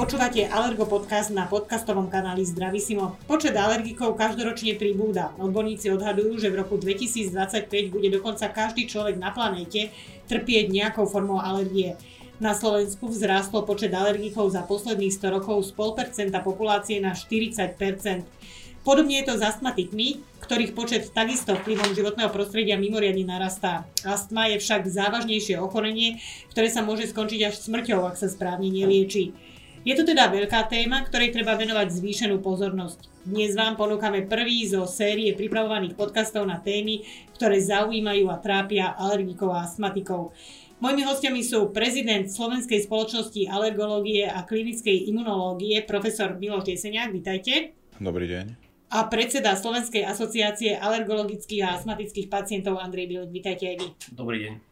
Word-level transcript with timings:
Počúvate 0.00 0.48
Allergo 0.48 0.88
podcast 0.88 1.28
na 1.28 1.44
podcastovom 1.44 2.08
kanáli 2.08 2.40
Zdravisimo. 2.48 3.20
Počet 3.28 3.52
alergikov 3.52 4.16
každoročne 4.16 4.72
pribúda. 4.80 5.36
Odborníci 5.36 5.92
odhadujú, 5.92 6.40
že 6.40 6.48
v 6.48 6.64
roku 6.64 6.80
2025 6.80 7.68
bude 7.92 8.08
dokonca 8.08 8.48
každý 8.48 8.88
človek 8.88 9.20
na 9.20 9.28
planéte 9.28 9.92
trpieť 10.24 10.72
nejakou 10.72 11.04
formou 11.04 11.36
alergie. 11.36 12.00
Na 12.40 12.56
Slovensku 12.56 13.12
vzrástol 13.12 13.68
počet 13.68 13.92
alergikov 13.92 14.48
za 14.48 14.64
posledných 14.64 15.12
100 15.12 15.36
rokov 15.36 15.68
z 15.68 15.76
0,5% 15.76 16.32
populácie 16.40 16.96
na 16.96 17.12
40%. 17.12 17.76
Podobne 18.80 19.20
je 19.20 19.28
to 19.28 19.36
s 19.36 19.44
astmatikmi, 19.44 20.24
ktorých 20.40 20.72
počet 20.72 21.12
takisto 21.12 21.52
vplyvom 21.52 21.92
životného 21.92 22.32
prostredia 22.32 22.80
mimoriadne 22.80 23.28
narastá. 23.28 23.84
Astma 24.00 24.48
je 24.48 24.64
však 24.64 24.88
závažnejšie 24.88 25.60
ochorenie, 25.60 26.24
ktoré 26.56 26.72
sa 26.72 26.80
môže 26.80 27.04
skončiť 27.12 27.52
až 27.52 27.60
smrťou, 27.60 28.08
ak 28.08 28.16
sa 28.16 28.32
správne 28.32 28.72
nelieči. 28.72 29.36
Je 29.80 29.96
to 29.96 30.04
teda 30.04 30.28
veľká 30.28 30.68
téma, 30.68 31.00
ktorej 31.08 31.32
treba 31.32 31.56
venovať 31.56 31.88
zvýšenú 31.88 32.44
pozornosť. 32.44 33.24
Dnes 33.24 33.56
vám 33.56 33.80
ponúkame 33.80 34.28
prvý 34.28 34.68
zo 34.68 34.84
série 34.84 35.32
pripravovaných 35.32 35.96
podcastov 35.96 36.44
na 36.44 36.60
témy, 36.60 37.08
ktoré 37.32 37.64
zaujímajú 37.64 38.28
a 38.28 38.36
trápia 38.44 38.92
alergikov 38.92 39.56
a 39.56 39.64
astmatikov. 39.64 40.36
Mojimi 40.84 41.00
hostiami 41.08 41.40
sú 41.40 41.72
prezident 41.72 42.28
Slovenskej 42.28 42.84
spoločnosti 42.84 43.48
alergológie 43.48 44.28
a 44.28 44.44
klinickej 44.44 45.08
imunológie, 45.08 45.80
profesor 45.88 46.36
Miloš 46.36 46.76
Jeseniak, 46.76 47.08
vítajte. 47.16 47.72
Dobrý 47.96 48.28
deň. 48.28 48.60
A 48.92 49.08
predseda 49.08 49.56
Slovenskej 49.56 50.04
asociácie 50.04 50.76
alergologických 50.76 51.64
a 51.64 51.80
astmatických 51.80 52.28
pacientov 52.28 52.76
Andrej 52.76 53.08
Bielek, 53.16 53.32
vítajte 53.32 53.64
aj 53.64 53.76
vy. 53.80 53.88
Dobrý 54.12 54.44
deň. 54.44 54.69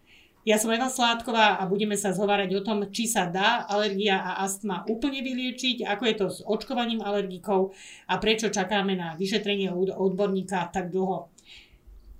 Ja 0.48 0.56
som 0.56 0.72
Eva 0.72 0.88
Sládková 0.88 1.60
a 1.60 1.68
budeme 1.68 1.92
sa 1.92 2.08
zhovárať 2.08 2.56
o 2.56 2.64
tom, 2.64 2.88
či 2.88 3.04
sa 3.04 3.28
dá 3.28 3.68
alergia 3.68 4.16
a 4.16 4.48
astma 4.48 4.80
úplne 4.88 5.20
vyliečiť, 5.20 5.84
ako 5.84 6.02
je 6.08 6.14
to 6.16 6.27
s 6.32 6.38
očkovaním 6.40 7.05
alergikov 7.05 7.77
a 8.08 8.16
prečo 8.16 8.48
čakáme 8.48 8.96
na 8.96 9.12
vyšetrenie 9.12 9.68
odborníka 9.92 10.72
tak 10.72 10.88
dlho. 10.88 11.28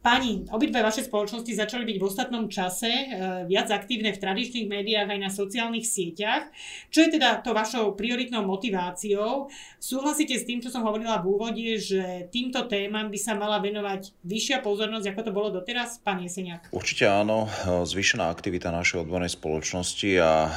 Páni, 0.09 0.49
obidve 0.49 0.81
vaše 0.81 1.05
spoločnosti 1.05 1.53
začali 1.53 1.85
byť 1.85 1.97
v 2.01 2.07
ostatnom 2.09 2.49
čase 2.49 2.89
e, 2.89 3.07
viac 3.45 3.69
aktívne 3.69 4.09
v 4.09 4.17
tradičných 4.17 4.65
médiách 4.65 5.05
aj 5.05 5.21
na 5.21 5.29
sociálnych 5.29 5.85
sieťach. 5.85 6.49
Čo 6.89 7.05
je 7.05 7.21
teda 7.21 7.45
to 7.45 7.53
vašou 7.53 7.93
prioritnou 7.93 8.41
motiváciou? 8.49 9.53
Súhlasíte 9.77 10.33
s 10.33 10.49
tým, 10.49 10.65
čo 10.65 10.73
som 10.73 10.81
hovorila 10.89 11.21
v 11.21 11.29
úvode, 11.29 11.77
že 11.77 12.25
týmto 12.33 12.65
témam 12.73 13.13
by 13.13 13.21
sa 13.21 13.37
mala 13.37 13.61
venovať 13.61 14.17
vyššia 14.25 14.65
pozornosť, 14.65 15.13
ako 15.13 15.21
to 15.29 15.37
bolo 15.37 15.53
doteraz, 15.53 16.01
pán 16.01 16.25
Jeseniak? 16.25 16.73
Určite 16.73 17.05
áno. 17.05 17.45
Zvýšená 17.69 18.33
aktivita 18.33 18.73
našej 18.73 19.05
odbornej 19.05 19.37
spoločnosti 19.37 20.11
a 20.25 20.49
e, 20.49 20.51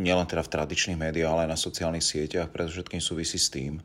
nielen 0.00 0.24
teda 0.24 0.40
v 0.40 0.52
tradičných 0.56 0.96
médiách, 0.96 1.36
ale 1.36 1.44
aj 1.44 1.52
na 1.52 1.60
sociálnych 1.60 2.00
sieťach 2.00 2.48
predovšetkým 2.48 3.04
súvisí 3.04 3.36
s 3.36 3.52
tým, 3.52 3.84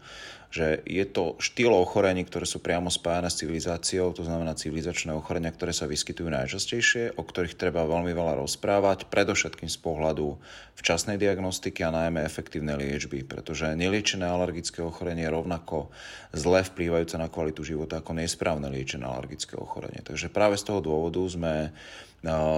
že 0.54 0.86
je 0.86 1.02
to 1.10 1.34
štýl 1.42 1.74
ochorení, 1.74 2.22
ktoré 2.30 2.46
sú 2.46 2.62
priamo 2.62 2.94
spájane 2.94 3.26
s 3.26 3.42
civilizáciou, 3.42 4.14
to 4.14 4.22
znamená 4.22 4.54
civilizačné 4.54 5.10
ochorenia, 5.10 5.50
ktoré 5.50 5.74
sa 5.74 5.90
vyskytujú 5.90 6.30
najčastejšie, 6.30 7.18
o 7.18 7.26
ktorých 7.26 7.58
treba 7.58 7.82
veľmi 7.90 8.14
veľa 8.14 8.38
rozprávať, 8.38 9.10
predovšetkým 9.10 9.66
z 9.66 9.78
pohľadu 9.82 10.38
včasnej 10.78 11.18
diagnostiky 11.18 11.82
a 11.82 11.90
najmä 11.90 12.22
efektívnej 12.22 12.78
liečby, 12.78 13.26
pretože 13.26 13.74
neliečené 13.74 14.30
alergické 14.30 14.86
ochorenie 14.86 15.26
je 15.26 15.34
rovnako 15.34 15.90
zle 16.38 16.62
vplývajúce 16.62 17.18
na 17.18 17.34
kvalitu 17.34 17.66
života 17.66 17.98
ako 17.98 18.14
nesprávne 18.14 18.70
liečené 18.70 19.10
alergické 19.10 19.58
ochorenie. 19.58 20.06
Takže 20.06 20.30
práve 20.30 20.62
z 20.62 20.70
toho 20.70 20.86
dôvodu 20.86 21.18
sme 21.34 21.74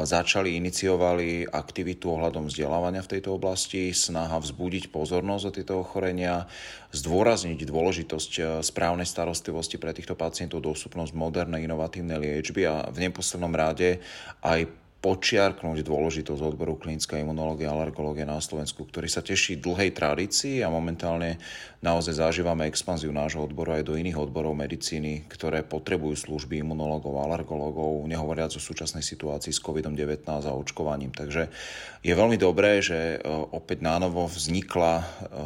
začali, 0.05 0.61
iniciovali 0.61 1.49
aktivitu 1.49 2.13
ohľadom 2.13 2.53
vzdelávania 2.53 3.01
v 3.01 3.17
tejto 3.17 3.33
oblasti, 3.33 3.89
snaha 3.89 4.37
vzbudiť 4.37 4.93
pozornosť 4.93 5.43
o 5.49 5.51
tieto 5.51 5.73
ochorenia, 5.81 6.45
zdôrazniť 6.93 7.65
dôležitosť 7.65 8.31
e, 8.37 8.41
správnej 8.61 9.09
starostlivosti 9.09 9.81
pre 9.81 9.91
týchto 9.91 10.13
pacientov, 10.13 10.61
dostupnosť 10.61 11.17
modernej 11.17 11.65
inovatívnej 11.65 12.21
liečby 12.21 12.61
a 12.69 12.85
v 12.93 13.09
neposlednom 13.09 13.51
rade 13.57 13.97
aj 14.45 14.84
počiarknúť 15.05 15.85
dôležitosť 15.85 16.41
odboru 16.41 16.81
klinická 16.81 17.21
imunológia 17.21 17.69
a 17.69 17.77
alergológia 17.77 18.25
na 18.25 18.41
Slovensku, 18.41 18.89
ktorý 18.89 19.05
sa 19.05 19.21
teší 19.21 19.61
dlhej 19.61 19.93
tradícii 19.93 20.65
a 20.65 20.73
momentálne 20.73 21.37
naozaj 21.85 22.17
zažívame 22.17 22.65
expanziu 22.65 23.13
nášho 23.13 23.45
odboru 23.45 23.77
aj 23.77 23.85
do 23.85 23.93
iných 23.93 24.17
odborov 24.17 24.57
medicíny, 24.57 25.29
ktoré 25.29 25.61
potrebujú 25.61 26.17
služby 26.17 26.65
imunológov 26.65 27.21
a 27.21 27.29
alergológov, 27.29 28.01
nehovoriac 28.09 28.57
o 28.57 28.61
súčasnej 28.65 29.05
situácii 29.05 29.53
s 29.53 29.61
COVID-19 29.61 30.25
a 30.25 30.57
očkovaním. 30.57 31.13
Takže 31.13 31.53
je 32.01 32.13
veľmi 32.17 32.41
dobré, 32.41 32.81
že 32.81 33.21
e, 33.21 33.29
opäť 33.29 33.85
nánovo 33.85 34.25
vznikla 34.25 34.93
e, 34.97 35.03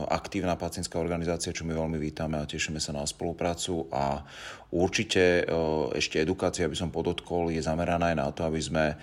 aktívna 0.07 0.55
pacientská 0.55 0.95
organizácia, 0.95 1.51
čo 1.51 1.67
my 1.67 1.75
veľmi 1.75 1.99
vítame 1.99 2.39
a 2.39 2.47
tešíme 2.47 2.79
sa 2.79 2.95
na 2.95 3.03
spoluprácu 3.03 3.91
a 3.91 4.23
určite 4.71 5.43
e, 5.43 5.51
ešte 5.99 6.23
edukácia, 6.23 6.63
aby 6.63 6.79
som 6.79 6.95
podotkol, 6.95 7.51
je 7.51 7.59
zameraná 7.59 8.15
aj 8.15 8.17
na 8.23 8.27
to, 8.31 8.47
aby 8.47 8.63
sme 8.63 8.95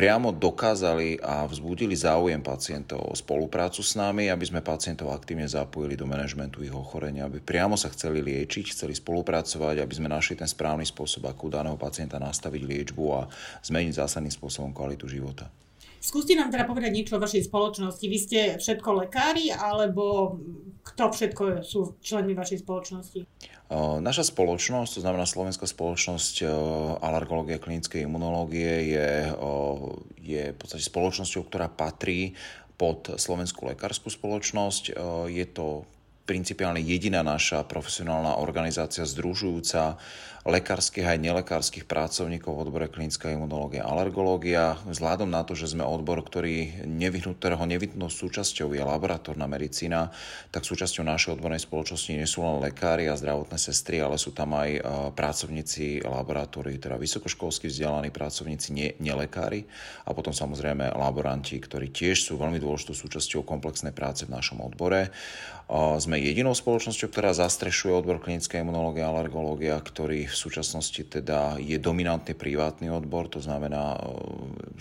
priamo 0.00 0.32
dokázali 0.32 1.20
a 1.20 1.44
vzbudili 1.44 1.92
záujem 1.92 2.40
pacientov 2.40 3.04
o 3.04 3.12
spoluprácu 3.12 3.84
s 3.84 4.00
nami, 4.00 4.32
aby 4.32 4.48
sme 4.48 4.64
pacientov 4.64 5.12
aktívne 5.12 5.44
zapojili 5.44 5.92
do 5.92 6.08
manažmentu 6.08 6.64
ich 6.64 6.72
ochorenia, 6.72 7.28
aby 7.28 7.36
priamo 7.44 7.76
sa 7.76 7.92
chceli 7.92 8.24
liečiť, 8.24 8.72
chceli 8.72 8.96
spolupracovať, 8.96 9.76
aby 9.76 9.92
sme 9.92 10.08
našli 10.08 10.40
ten 10.40 10.48
správny 10.48 10.88
spôsob, 10.88 11.28
ako 11.28 11.52
daného 11.52 11.76
pacienta 11.76 12.16
nastaviť 12.16 12.62
liečbu 12.64 13.04
a 13.12 13.28
zmeniť 13.60 14.00
zásadným 14.00 14.32
spôsobom 14.32 14.72
kvalitu 14.72 15.04
života. 15.04 15.52
Skúste 16.00 16.32
nám 16.32 16.48
teda 16.48 16.64
povedať 16.64 16.96
niečo 16.96 17.20
o 17.20 17.22
vašej 17.22 17.52
spoločnosti. 17.52 18.04
Vy 18.08 18.18
ste 18.18 18.38
všetko 18.56 19.04
lekári, 19.04 19.52
alebo 19.52 20.40
kto 20.80 21.12
všetko 21.12 21.60
sú 21.60 22.00
členmi 22.00 22.32
vašej 22.32 22.64
spoločnosti? 22.64 23.20
Naša 24.00 24.32
spoločnosť, 24.32 24.96
to 24.96 25.04
znamená 25.04 25.28
Slovenská 25.28 25.68
spoločnosť 25.68 26.42
alergológie 27.04 27.60
klinickej 27.60 28.08
imunológie 28.08 28.96
je, 28.96 29.28
je 30.18 30.42
v 30.50 30.58
podstate 30.58 30.82
spoločnosťou, 30.82 31.44
ktorá 31.46 31.68
patrí 31.68 32.32
pod 32.80 33.20
Slovenskú 33.20 33.68
lekárskú 33.68 34.08
spoločnosť. 34.08 34.96
Je 35.28 35.46
to 35.52 35.84
principiálne 36.30 36.78
jediná 36.78 37.26
naša 37.26 37.66
profesionálna 37.66 38.38
organizácia 38.38 39.02
združujúca 39.02 39.98
lekárskych 40.40 41.04
aj 41.04 41.20
nelekárskych 41.20 41.84
pracovníkov 41.84 42.56
v 42.56 42.62
odbore 42.64 42.88
klinická 42.88 43.28
imunológia 43.28 43.84
a 43.84 43.92
alergológia. 43.92 44.80
Vzhľadom 44.88 45.28
na 45.28 45.44
to, 45.44 45.52
že 45.52 45.76
sme 45.76 45.84
odbor, 45.84 46.24
ktorý 46.24 46.88
nevyhnut, 46.88 47.36
ktorého 47.36 47.60
nevyhnutnou 47.68 48.08
súčasťou 48.08 48.72
je 48.72 48.80
laboratórna 48.80 49.44
medicína, 49.44 50.08
tak 50.48 50.64
súčasťou 50.64 51.04
našej 51.04 51.36
odbornej 51.36 51.60
spoločnosti 51.60 52.16
nie 52.16 52.24
sú 52.24 52.40
len 52.40 52.56
lekári 52.56 53.12
a 53.12 53.20
zdravotné 53.20 53.60
sestry, 53.60 54.00
ale 54.00 54.16
sú 54.16 54.32
tam 54.32 54.56
aj 54.56 54.80
pracovníci 55.12 56.08
laboratórií, 56.08 56.80
teda 56.80 56.96
vysokoškolsky 56.96 57.68
vzdelaní 57.68 58.08
pracovníci, 58.08 58.72
nie, 58.72 58.88
nelekári 58.96 59.68
a 60.08 60.16
potom 60.16 60.32
samozrejme 60.32 60.88
laboranti, 60.96 61.60
ktorí 61.60 61.92
tiež 61.92 62.16
sú 62.16 62.40
veľmi 62.40 62.56
dôležitou 62.56 62.96
súčasťou 62.96 63.44
komplexnej 63.44 63.92
práce 63.92 64.24
v 64.24 64.32
našom 64.32 64.64
odbore. 64.64 65.12
Sme 65.70 66.18
jedinou 66.18 66.50
spoločnosťou, 66.50 67.14
ktorá 67.14 67.30
zastrešuje 67.30 67.94
odbor 67.94 68.18
klinická 68.18 68.58
imunológia 68.58 69.06
a 69.06 69.14
alergológia, 69.14 69.78
ktorý 69.78 70.26
v 70.26 70.34
súčasnosti 70.34 70.98
teda 71.06 71.62
je 71.62 71.78
dominantný 71.78 72.34
privátny 72.34 72.90
odbor, 72.90 73.30
to 73.30 73.38
znamená 73.38 73.94
e, 73.94 73.98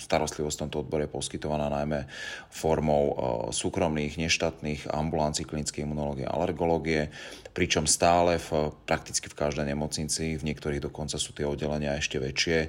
starostlivosť 0.01 0.55
v 0.57 0.61
tomto 0.65 0.81
odbore 0.81 1.05
je 1.05 1.13
poskytovaná 1.13 1.69
najmä 1.69 2.09
formou 2.49 3.03
e, 3.05 3.13
súkromných, 3.53 4.17
neštátnych 4.17 4.89
ambulancií 4.89 5.45
klinickej 5.45 5.85
imunológie 5.85 6.25
a 6.25 6.33
alergológie, 6.33 7.13
pričom 7.53 7.85
stále 7.85 8.41
v, 8.41 8.73
prakticky 8.89 9.29
v 9.29 9.37
každej 9.37 9.69
nemocnici, 9.69 10.41
v 10.41 10.47
niektorých 10.49 10.89
dokonca 10.89 11.21
sú 11.21 11.37
tie 11.37 11.45
oddelenia 11.45 12.01
ešte 12.01 12.17
väčšie, 12.17 12.57
e, 12.65 12.67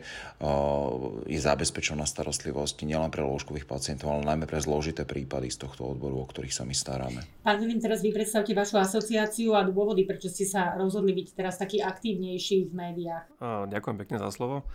je 1.24 1.40
zabezpečená 1.40 2.04
starostlivosť 2.04 2.84
nielen 2.84 3.08
pre 3.08 3.24
lôžkových 3.24 3.64
pacientov, 3.64 4.12
ale 4.12 4.28
najmä 4.28 4.44
pre 4.44 4.60
zložité 4.60 5.08
prípady 5.08 5.48
z 5.48 5.64
tohto 5.64 5.88
odboru, 5.88 6.20
o 6.20 6.28
ktorých 6.28 6.52
sa 6.52 6.68
my 6.68 6.76
staráme. 6.76 7.24
Pán 7.40 7.64
teraz 7.80 8.04
vy 8.04 8.09
predstavte 8.10 8.54
vašu 8.54 8.78
asociáciu 8.78 9.54
a 9.54 9.66
dôvody, 9.66 10.06
prečo 10.06 10.30
ste 10.30 10.46
sa 10.46 10.74
rozhodli 10.78 11.14
byť 11.16 11.28
teraz 11.34 11.58
taký 11.58 11.82
aktívnejší 11.82 12.68
v 12.68 12.72
médiách. 12.74 13.26
Ďakujem 13.70 13.96
pekne 14.02 14.16
za 14.22 14.30
slovo. 14.30 14.66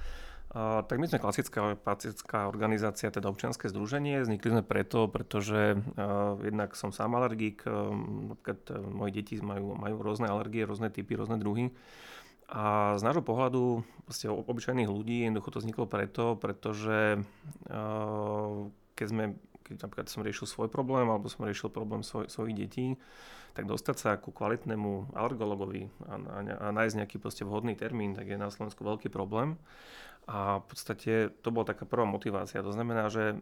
Tak 0.56 0.96
my 0.96 1.12
sme 1.12 1.20
klasická 1.20 1.76
pacientská 1.76 2.48
organizácia, 2.48 3.12
teda 3.12 3.28
občianske 3.28 3.68
združenie. 3.68 4.24
Vznikli 4.24 4.56
sme 4.56 4.64
preto, 4.64 5.12
pretože 5.12 5.76
jednak 6.40 6.80
som 6.80 6.96
sám 6.96 7.20
alergik, 7.20 7.68
napríklad 7.68 8.64
moje 8.88 9.12
deti 9.20 9.36
majú, 9.44 9.76
majú 9.76 10.00
rôzne 10.00 10.32
alergie, 10.32 10.64
rôzne 10.64 10.88
typy, 10.88 11.20
rôzne 11.20 11.36
druhy. 11.44 11.76
A 12.48 12.96
z 12.96 13.04
nášho 13.04 13.26
pohľadu 13.26 13.84
vlastne 14.08 14.32
obyčajných 14.32 14.88
ľudí 14.88 15.28
jednoducho 15.28 15.50
to 15.50 15.60
vzniklo 15.60 15.92
preto, 15.92 16.40
pretože 16.40 17.20
keď 18.96 19.08
sme 19.12 19.36
keď 19.66 19.90
napríklad 19.90 20.08
som 20.08 20.22
riešil 20.22 20.46
svoj 20.46 20.70
problém 20.70 21.10
alebo 21.10 21.26
som 21.26 21.44
riešil 21.44 21.74
problém 21.74 22.06
svoj, 22.06 22.30
svojich 22.30 22.54
detí, 22.54 22.88
tak 23.58 23.66
dostať 23.66 23.96
sa 23.98 24.10
ku 24.22 24.30
kvalitnému 24.30 25.18
alergologovi 25.18 25.90
a, 26.06 26.14
a, 26.22 26.38
a 26.46 26.68
nájsť 26.70 26.96
nejaký 27.02 27.18
proste 27.18 27.42
vhodný 27.42 27.74
termín, 27.74 28.14
tak 28.14 28.30
je 28.30 28.38
na 28.38 28.54
Slovensku 28.54 28.86
veľký 28.86 29.10
problém. 29.10 29.58
A 30.26 30.62
v 30.62 30.66
podstate 30.70 31.14
to 31.42 31.50
bola 31.54 31.70
taká 31.70 31.86
prvá 31.86 32.06
motivácia. 32.06 32.66
To 32.66 32.74
znamená, 32.74 33.14
že 33.14 33.34
e, 33.34 33.38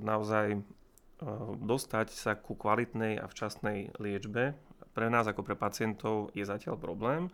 naozaj 0.00 0.64
dostať 1.64 2.12
sa 2.12 2.36
ku 2.36 2.52
kvalitnej 2.52 3.16
a 3.16 3.24
včasnej 3.24 3.96
liečbe 3.96 4.52
pre 4.96 5.12
nás 5.12 5.28
ako 5.28 5.44
pre 5.44 5.52
pacientov 5.52 6.32
je 6.32 6.40
zatiaľ 6.40 6.80
problém. 6.80 7.28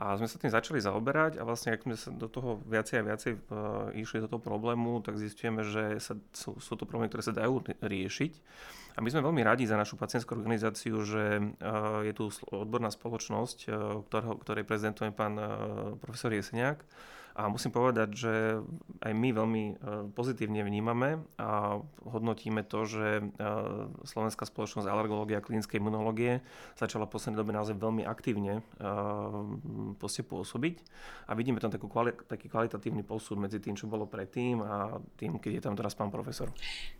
A 0.00 0.16
sme 0.16 0.24
sa 0.24 0.40
tým 0.40 0.48
začali 0.48 0.80
zaoberať 0.80 1.36
a 1.36 1.44
vlastne 1.44 1.76
ak 1.76 1.84
sme 1.84 1.96
sa 2.00 2.08
do 2.08 2.24
toho 2.24 2.64
viacej 2.64 3.04
a 3.04 3.06
viacej 3.12 3.32
uh, 3.36 3.92
išli 3.92 4.24
do 4.24 4.32
toho 4.32 4.40
problému, 4.40 5.04
tak 5.04 5.20
zistujeme, 5.20 5.60
že 5.60 6.00
sa, 6.00 6.16
sú, 6.32 6.56
sú 6.56 6.72
to 6.80 6.88
problémy, 6.88 7.12
ktoré 7.12 7.20
sa 7.20 7.36
dajú 7.36 7.60
riešiť. 7.84 8.32
A 8.96 9.04
my 9.04 9.08
sme 9.12 9.20
veľmi 9.20 9.44
radi 9.44 9.68
za 9.68 9.76
našu 9.76 10.00
pacientskú 10.00 10.32
organizáciu, 10.32 11.04
že 11.04 11.44
uh, 11.60 12.00
je 12.08 12.12
tu 12.16 12.32
odborná 12.48 12.88
spoločnosť, 12.88 13.58
uh, 13.68 14.00
ktorého, 14.08 14.40
ktorej 14.40 14.64
prezidentuje 14.64 15.12
pán 15.12 15.36
uh, 15.36 15.48
profesor 16.00 16.32
Jeseniak, 16.32 16.80
a 17.32 17.48
musím 17.48 17.72
povedať, 17.72 18.08
že 18.12 18.32
aj 19.00 19.12
my 19.16 19.28
veľmi 19.32 19.62
e, 19.64 19.74
pozitívne 20.12 20.60
vnímame 20.60 21.24
a 21.40 21.80
hodnotíme 22.04 22.60
to, 22.60 22.84
že 22.84 23.06
e, 23.20 23.22
Slovenská 24.04 24.44
spoločnosť 24.44 24.84
alergológie 24.84 25.40
a 25.40 25.44
klinickej 25.44 25.80
imunológie 25.80 26.44
začala 26.76 27.08
v 27.08 27.16
poslednej 27.16 27.40
dobe 27.40 27.56
naozaj 27.56 27.80
veľmi 27.80 28.04
aktívne 28.04 28.60
e, 28.60 28.62
pôsobiť 29.96 30.76
a 31.28 31.32
vidíme 31.32 31.56
tam 31.56 31.72
takú 31.72 31.88
kvali- 31.88 32.20
taký 32.28 32.52
kvalitatívny 32.52 33.00
posúd 33.00 33.40
medzi 33.40 33.56
tým, 33.64 33.80
čo 33.80 33.88
bolo 33.88 34.04
predtým 34.04 34.60
a 34.60 35.00
tým, 35.16 35.40
keď 35.40 35.52
je 35.56 35.62
tam 35.64 35.74
teraz 35.74 35.96
pán 35.96 36.12
profesor. 36.12 36.52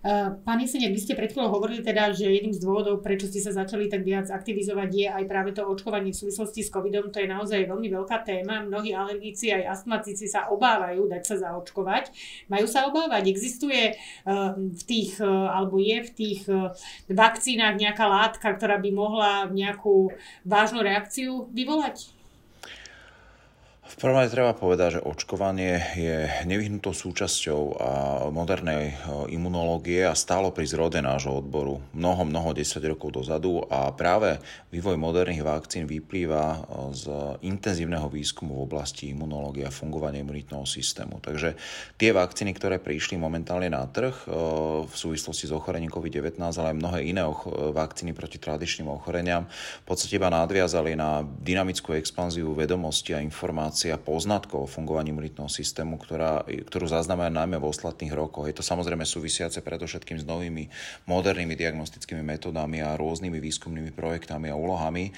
Pán 0.03 0.59
Jeseniak, 0.65 0.97
vy 0.97 1.01
ste 1.01 1.13
pred 1.13 1.29
chvíľou 1.29 1.61
hovorili 1.61 1.85
teda, 1.85 2.17
že 2.17 2.33
jedným 2.33 2.57
z 2.57 2.61
dôvodov, 2.65 3.05
prečo 3.05 3.29
ste 3.29 3.45
sa 3.45 3.53
začali 3.53 3.93
tak 3.93 4.01
viac 4.01 4.33
aktivizovať, 4.33 4.89
je 4.89 5.07
aj 5.13 5.25
práve 5.29 5.53
to 5.53 5.63
očkovanie 5.69 6.17
v 6.17 6.21
súvislosti 6.25 6.65
s 6.65 6.73
covidom. 6.73 7.13
To 7.13 7.19
je 7.21 7.29
naozaj 7.29 7.69
veľmi 7.69 7.89
veľká 7.93 8.25
téma. 8.25 8.65
Mnohí 8.65 8.97
alergici 8.97 9.53
aj 9.53 9.79
astmatici 9.79 10.22
Slovenci 10.23 10.31
sa 10.31 10.47
obávajú 10.55 11.11
dať 11.11 11.23
sa 11.27 11.37
zaočkovať. 11.43 12.15
Majú 12.47 12.67
sa 12.71 12.87
obávať? 12.87 13.27
Existuje 13.27 13.83
eh, 13.91 14.51
v 14.55 14.83
tých, 14.87 15.19
eh, 15.19 15.27
alebo 15.27 15.83
je 15.83 15.99
v 16.07 16.11
tých 16.15 16.41
eh, 16.47 16.71
vakcínach 17.11 17.75
nejaká 17.75 18.07
látka, 18.07 18.55
ktorá 18.55 18.79
by 18.79 18.91
mohla 18.95 19.51
nejakú 19.51 20.15
vážnu 20.47 20.87
reakciu 20.87 21.51
vyvolať? 21.51 22.22
V 23.93 24.01
prvom 24.01 24.17
rade 24.17 24.33
treba 24.33 24.57
povedať, 24.57 24.99
že 24.99 25.05
očkovanie 25.05 25.77
je 26.01 26.25
nevyhnutou 26.49 26.97
súčasťou 26.97 27.77
modernej 28.33 28.97
imunológie 29.29 30.09
a 30.09 30.17
stálo 30.17 30.49
pri 30.49 30.65
zrode 30.65 31.05
nášho 31.05 31.45
odboru 31.45 31.77
mnoho, 31.93 32.25
mnoho 32.25 32.57
10 32.57 32.81
rokov 32.89 33.13
dozadu 33.13 33.61
a 33.69 33.93
práve 33.93 34.41
vývoj 34.73 34.97
moderných 34.97 35.45
vakcín 35.45 35.85
vyplýva 35.85 36.65
z 36.97 37.05
intenzívneho 37.45 38.09
výskumu 38.09 38.65
v 38.65 38.65
oblasti 38.65 39.13
imunológie 39.13 39.69
a 39.69 39.71
fungovania 39.71 40.25
imunitného 40.25 40.65
systému. 40.65 41.21
Takže 41.21 41.55
tie 42.01 42.17
vakcíny, 42.17 42.57
ktoré 42.57 42.81
prišli 42.81 43.21
momentálne 43.21 43.69
na 43.69 43.85
trh 43.85 44.25
v 44.89 44.95
súvislosti 44.97 45.47
s 45.47 45.53
ochorením 45.53 45.93
COVID-19, 45.93 46.41
ale 46.41 46.73
aj 46.73 46.81
mnohé 46.81 46.99
iné 47.05 47.29
vakcíny 47.77 48.17
proti 48.17 48.41
tradičným 48.41 48.89
ochoreniam, 48.89 49.45
v 49.85 49.87
podstate 49.87 50.17
iba 50.17 50.33
nadviazali 50.33 50.97
na 50.97 51.21
dynamickú 51.21 51.93
expanziu 51.93 52.57
vedomosti 52.57 53.13
a 53.13 53.21
informácií 53.21 53.81
informácií 53.83 53.91
a 53.91 53.99
poznatkov 53.99 54.59
o 54.63 54.71
fungovaní 54.71 55.11
imunitného 55.11 55.51
systému, 55.51 55.99
ktorá, 55.99 56.47
ktorú 56.47 56.87
zaznamená 56.87 57.43
najmä 57.43 57.59
v 57.59 57.67
ostatných 57.67 58.15
rokoch. 58.15 58.47
Je 58.47 58.55
to 58.55 58.63
samozrejme 58.63 59.03
súvisiace 59.03 59.59
predovšetkým 59.59 60.23
s 60.23 60.29
novými 60.29 60.71
modernými 61.11 61.59
diagnostickými 61.59 62.23
metodami 62.23 62.79
a 62.79 62.95
rôznymi 62.95 63.39
výskumnými 63.43 63.91
projektami 63.91 64.55
a 64.55 64.59
úlohami. 64.59 65.11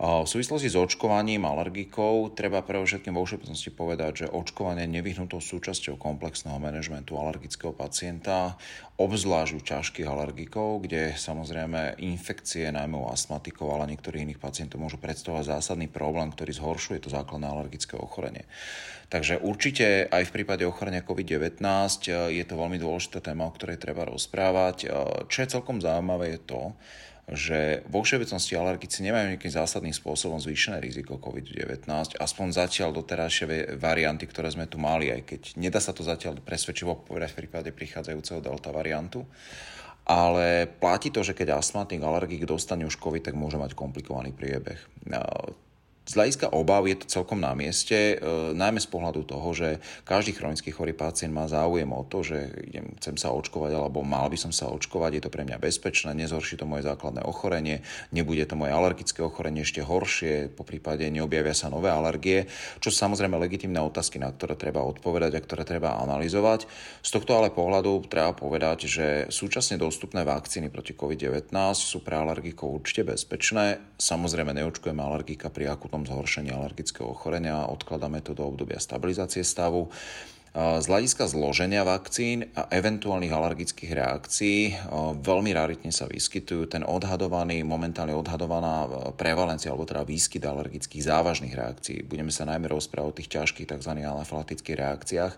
V 0.00 0.28
súvislosti 0.28 0.68
s 0.68 0.76
očkovaním 0.76 1.48
alergikov 1.48 2.36
treba 2.36 2.60
predovšetkým 2.60 3.16
vo 3.16 3.24
všeobecnosti 3.24 3.70
povedať, 3.72 4.12
že 4.26 4.26
očkovanie 4.28 4.84
je 4.84 4.94
nevyhnutou 5.00 5.40
súčasťou 5.40 5.96
komplexného 5.96 6.60
manažmentu 6.60 7.16
alergického 7.16 7.72
pacienta, 7.72 8.60
obzvlášť 9.00 9.52
u 9.56 9.60
ťažkých 9.64 10.04
alergikov, 10.04 10.84
kde 10.84 11.16
samozrejme 11.16 12.04
infekcie 12.04 12.68
najmä 12.68 13.00
u 13.00 13.08
astmatikov, 13.08 13.72
ale 13.72 13.96
niektorých 13.96 14.28
iných 14.28 14.42
pacientov 14.42 14.76
môžu 14.76 15.00
predstavovať 15.00 15.56
zásadný 15.56 15.88
problém, 15.88 16.28
ktorý 16.28 16.52
zhoršuje 16.52 17.08
to 17.08 17.08
základné 17.08 17.48
alergické 17.48 17.96
ochorenie. 17.96 18.09
Takže 19.10 19.42
určite 19.42 20.06
aj 20.06 20.26
v 20.26 20.34
prípade 20.34 20.62
ochorenia 20.62 21.02
COVID-19 21.02 21.62
je 22.30 22.44
to 22.46 22.54
veľmi 22.54 22.78
dôležitá 22.78 23.18
téma, 23.22 23.46
o 23.46 23.54
ktorej 23.54 23.82
treba 23.82 24.06
rozprávať. 24.06 24.86
Čo 25.26 25.38
je 25.42 25.52
celkom 25.54 25.82
zaujímavé 25.82 26.38
je 26.38 26.40
to, 26.46 26.62
že 27.30 27.86
vo 27.86 28.02
všeobecnosti 28.02 28.58
alergici 28.58 29.06
nemajú 29.06 29.34
nejakým 29.34 29.54
zásadným 29.54 29.94
spôsobom 29.94 30.42
zvýšené 30.42 30.82
riziko 30.82 31.18
COVID-19, 31.22 32.18
aspoň 32.18 32.46
zatiaľ 32.50 32.90
do 32.90 33.06
terajšie 33.06 33.78
varianty, 33.78 34.26
ktoré 34.26 34.50
sme 34.50 34.66
tu 34.66 34.82
mali, 34.82 35.14
aj 35.14 35.22
keď 35.26 35.40
nedá 35.54 35.78
sa 35.78 35.94
to 35.94 36.02
zatiaľ 36.02 36.42
presvedčivo 36.42 37.06
povedať 37.06 37.34
v 37.34 37.46
prípade 37.46 37.70
prichádzajúceho 37.70 38.42
delta 38.42 38.74
variantu. 38.74 39.26
Ale 40.10 40.66
platí 40.66 41.14
to, 41.14 41.22
že 41.22 41.38
keď 41.38 41.62
astmatik, 41.62 42.02
alergik 42.02 42.42
dostane 42.42 42.82
už 42.82 42.98
COVID, 42.98 43.30
tak 43.30 43.38
môže 43.38 43.62
mať 43.62 43.78
komplikovaný 43.78 44.34
priebeh. 44.34 45.06
Z 46.08 46.16
hľadiska 46.16 46.56
obav 46.56 46.88
je 46.88 46.96
to 46.96 47.06
celkom 47.06 47.38
na 47.44 47.52
mieste, 47.52 48.16
e, 48.16 48.16
najmä 48.56 48.80
z 48.80 48.88
pohľadu 48.88 49.20
toho, 49.28 49.52
že 49.52 49.78
každý 50.08 50.32
chronický 50.32 50.72
chorý 50.72 50.96
pacient 50.96 51.30
má 51.30 51.44
záujem 51.44 51.86
o 51.92 52.02
to, 52.08 52.24
že 52.24 52.50
idem, 52.66 52.96
chcem 52.98 53.20
sa 53.20 53.30
očkovať 53.36 53.76
alebo 53.76 54.00
mal 54.00 54.26
by 54.32 54.34
som 54.40 54.50
sa 54.50 54.72
očkovať, 54.72 55.20
je 55.20 55.22
to 55.28 55.30
pre 55.30 55.44
mňa 55.44 55.60
bezpečné, 55.60 56.16
nezhorší 56.16 56.56
to 56.56 56.64
moje 56.64 56.88
základné 56.88 57.22
ochorenie, 57.22 57.84
nebude 58.16 58.42
to 58.48 58.56
moje 58.56 58.72
alergické 58.72 59.20
ochorenie 59.20 59.62
ešte 59.62 59.84
horšie, 59.84 60.50
po 60.50 60.64
prípade 60.64 61.04
neobjavia 61.12 61.52
sa 61.52 61.68
nové 61.68 61.92
alergie, 61.92 62.48
čo 62.80 62.88
sú 62.88 62.96
samozrejme 63.06 63.36
legitimné 63.36 63.78
otázky, 63.78 64.18
na 64.18 64.32
ktoré 64.32 64.56
treba 64.56 64.82
odpovedať 64.82 65.36
a 65.36 65.44
ktoré 65.44 65.62
treba 65.68 66.00
analyzovať. 66.00 66.64
Z 67.04 67.10
tohto 67.12 67.36
ale 67.38 67.52
pohľadu 67.52 68.08
treba 68.08 68.32
povedať, 68.32 68.88
že 68.88 69.06
súčasne 69.28 69.76
dostupné 69.76 70.24
vakcíny 70.24 70.72
proti 70.72 70.96
COVID-19 70.96 71.52
sú 71.76 72.00
pre 72.00 72.18
alergikov 72.18 72.82
určite 72.82 73.06
bezpečné. 73.06 73.78
Samozrejme 74.00 74.56
neočkujeme 74.56 74.98
alergika 74.98 75.52
pri 75.52 75.70
akutnom 75.90 76.06
zhoršení 76.06 76.54
alergického 76.54 77.10
ochorenia 77.10 77.66
odkladáme 77.66 78.22
to 78.22 78.30
do 78.30 78.46
obdobia 78.46 78.78
stabilizácie 78.78 79.42
stavu. 79.42 79.90
Z 80.50 80.90
hľadiska 80.90 81.30
zloženia 81.30 81.86
vakcín 81.86 82.50
a 82.58 82.66
eventuálnych 82.74 83.30
alergických 83.30 83.94
reakcií 83.94 84.74
veľmi 85.22 85.54
raritne 85.54 85.94
sa 85.94 86.10
vyskytujú. 86.10 86.66
Ten 86.66 86.82
odhadovaný, 86.82 87.62
momentálne 87.62 88.18
odhadovaná 88.18 88.90
prevalencia 89.14 89.70
alebo 89.70 89.86
teda 89.86 90.02
výskyt 90.02 90.42
alergických 90.42 91.06
závažných 91.06 91.54
reakcií, 91.54 92.02
budeme 92.02 92.34
sa 92.34 92.50
najmä 92.50 92.66
rozprávať 92.66 93.06
o 93.06 93.14
tých 93.22 93.30
ťažkých 93.30 93.70
tzv. 93.70 94.02
anafilatických 94.02 94.74
reakciách, 94.74 95.34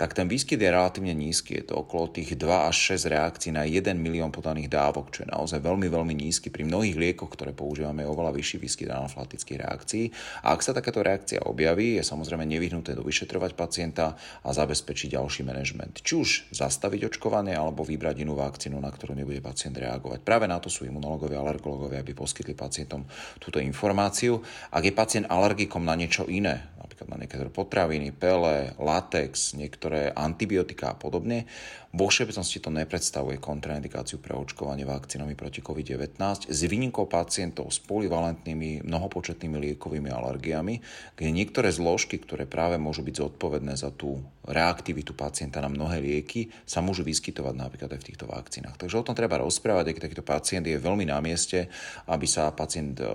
tak 0.00 0.16
ten 0.16 0.24
výskyt 0.24 0.56
je 0.56 0.72
relatívne 0.72 1.12
nízky. 1.12 1.60
Je 1.60 1.68
to 1.68 1.84
okolo 1.84 2.08
tých 2.16 2.40
2 2.40 2.48
až 2.48 2.96
6 2.96 3.12
reakcií 3.12 3.52
na 3.52 3.68
1 3.68 3.92
milión 4.00 4.32
podaných 4.32 4.72
dávok, 4.72 5.12
čo 5.12 5.28
je 5.28 5.36
naozaj 5.36 5.60
veľmi, 5.60 5.92
veľmi 5.92 6.16
nízky. 6.16 6.48
Pri 6.48 6.64
mnohých 6.64 6.96
liekoch, 6.96 7.28
ktoré 7.28 7.52
používame, 7.52 8.08
je 8.08 8.12
oveľa 8.12 8.32
vyšší 8.32 8.56
výskyt 8.56 8.88
anafilatických 8.88 9.60
reakcií. 9.68 10.04
A 10.48 10.56
ak 10.56 10.64
sa 10.64 10.72
takáto 10.72 11.04
reakcia 11.04 11.44
objaví, 11.44 12.00
je 12.00 12.08
samozrejme 12.08 12.48
nevyhnuté 12.48 12.96
dovyšetrovať 12.96 13.52
pacienta 13.52 14.16
a 14.46 14.54
zabezpečiť 14.54 15.18
ďalší 15.18 15.42
manažment. 15.42 15.98
Či 16.06 16.12
už 16.14 16.28
zastaviť 16.54 17.10
očkovanie 17.10 17.58
alebo 17.58 17.82
vybrať 17.82 18.22
inú 18.22 18.38
vakcínu, 18.38 18.78
na 18.78 18.94
ktorú 18.94 19.18
nebude 19.18 19.42
pacient 19.42 19.74
reagovať. 19.74 20.22
Práve 20.22 20.46
na 20.46 20.62
to 20.62 20.70
sú 20.70 20.86
imunológovia, 20.86 21.42
alergológovia, 21.42 22.06
aby 22.06 22.14
poskytli 22.14 22.54
pacientom 22.54 23.02
túto 23.42 23.58
informáciu. 23.58 24.38
Ak 24.70 24.86
je 24.86 24.94
pacient 24.94 25.26
alergikom 25.26 25.82
na 25.82 25.98
niečo 25.98 26.30
iné, 26.30 26.70
napríklad 26.78 27.08
na 27.10 27.18
niektoré 27.18 27.50
potraviny, 27.50 28.14
pele, 28.14 28.70
latex, 28.78 29.58
niektoré 29.58 30.14
antibiotika 30.14 30.94
a 30.94 30.96
podobne, 30.96 31.50
vo 31.96 32.12
všeobecnosti 32.12 32.60
to 32.60 32.68
nepredstavuje 32.68 33.40
kontraindikáciu 33.40 34.20
pre 34.20 34.36
očkovanie 34.36 34.84
vakcínami 34.84 35.32
proti 35.32 35.64
COVID-19 35.64 36.52
s 36.52 36.58
výnimkou 36.68 37.08
pacientov 37.08 37.72
s 37.72 37.80
polivalentnými 37.80 38.84
mnohopočetnými 38.84 39.56
liekovými 39.72 40.12
alergiami, 40.12 40.84
kde 41.16 41.28
niektoré 41.32 41.72
zložky, 41.72 42.20
ktoré 42.20 42.44
práve 42.44 42.76
môžu 42.76 43.00
byť 43.00 43.14
zodpovedné 43.16 43.80
za 43.80 43.88
tú 43.96 44.20
reaktivitu 44.46 45.16
pacienta 45.16 45.58
na 45.58 45.72
mnohé 45.72 45.98
lieky, 45.98 46.52
sa 46.62 46.84
môžu 46.84 47.02
vyskytovať 47.02 47.54
napríklad 47.56 47.90
aj 47.96 48.00
v 48.04 48.08
týchto 48.12 48.26
vakcínach. 48.28 48.76
Takže 48.78 49.00
o 49.00 49.06
tom 49.06 49.16
treba 49.16 49.42
rozprávať, 49.42 49.96
ak 49.96 50.02
takýto 50.04 50.22
pacient 50.22 50.68
je 50.68 50.78
veľmi 50.78 51.08
na 51.08 51.18
mieste, 51.18 51.66
aby 52.06 52.28
sa 52.28 52.54
pacient 52.54 53.00
e, 53.02 53.08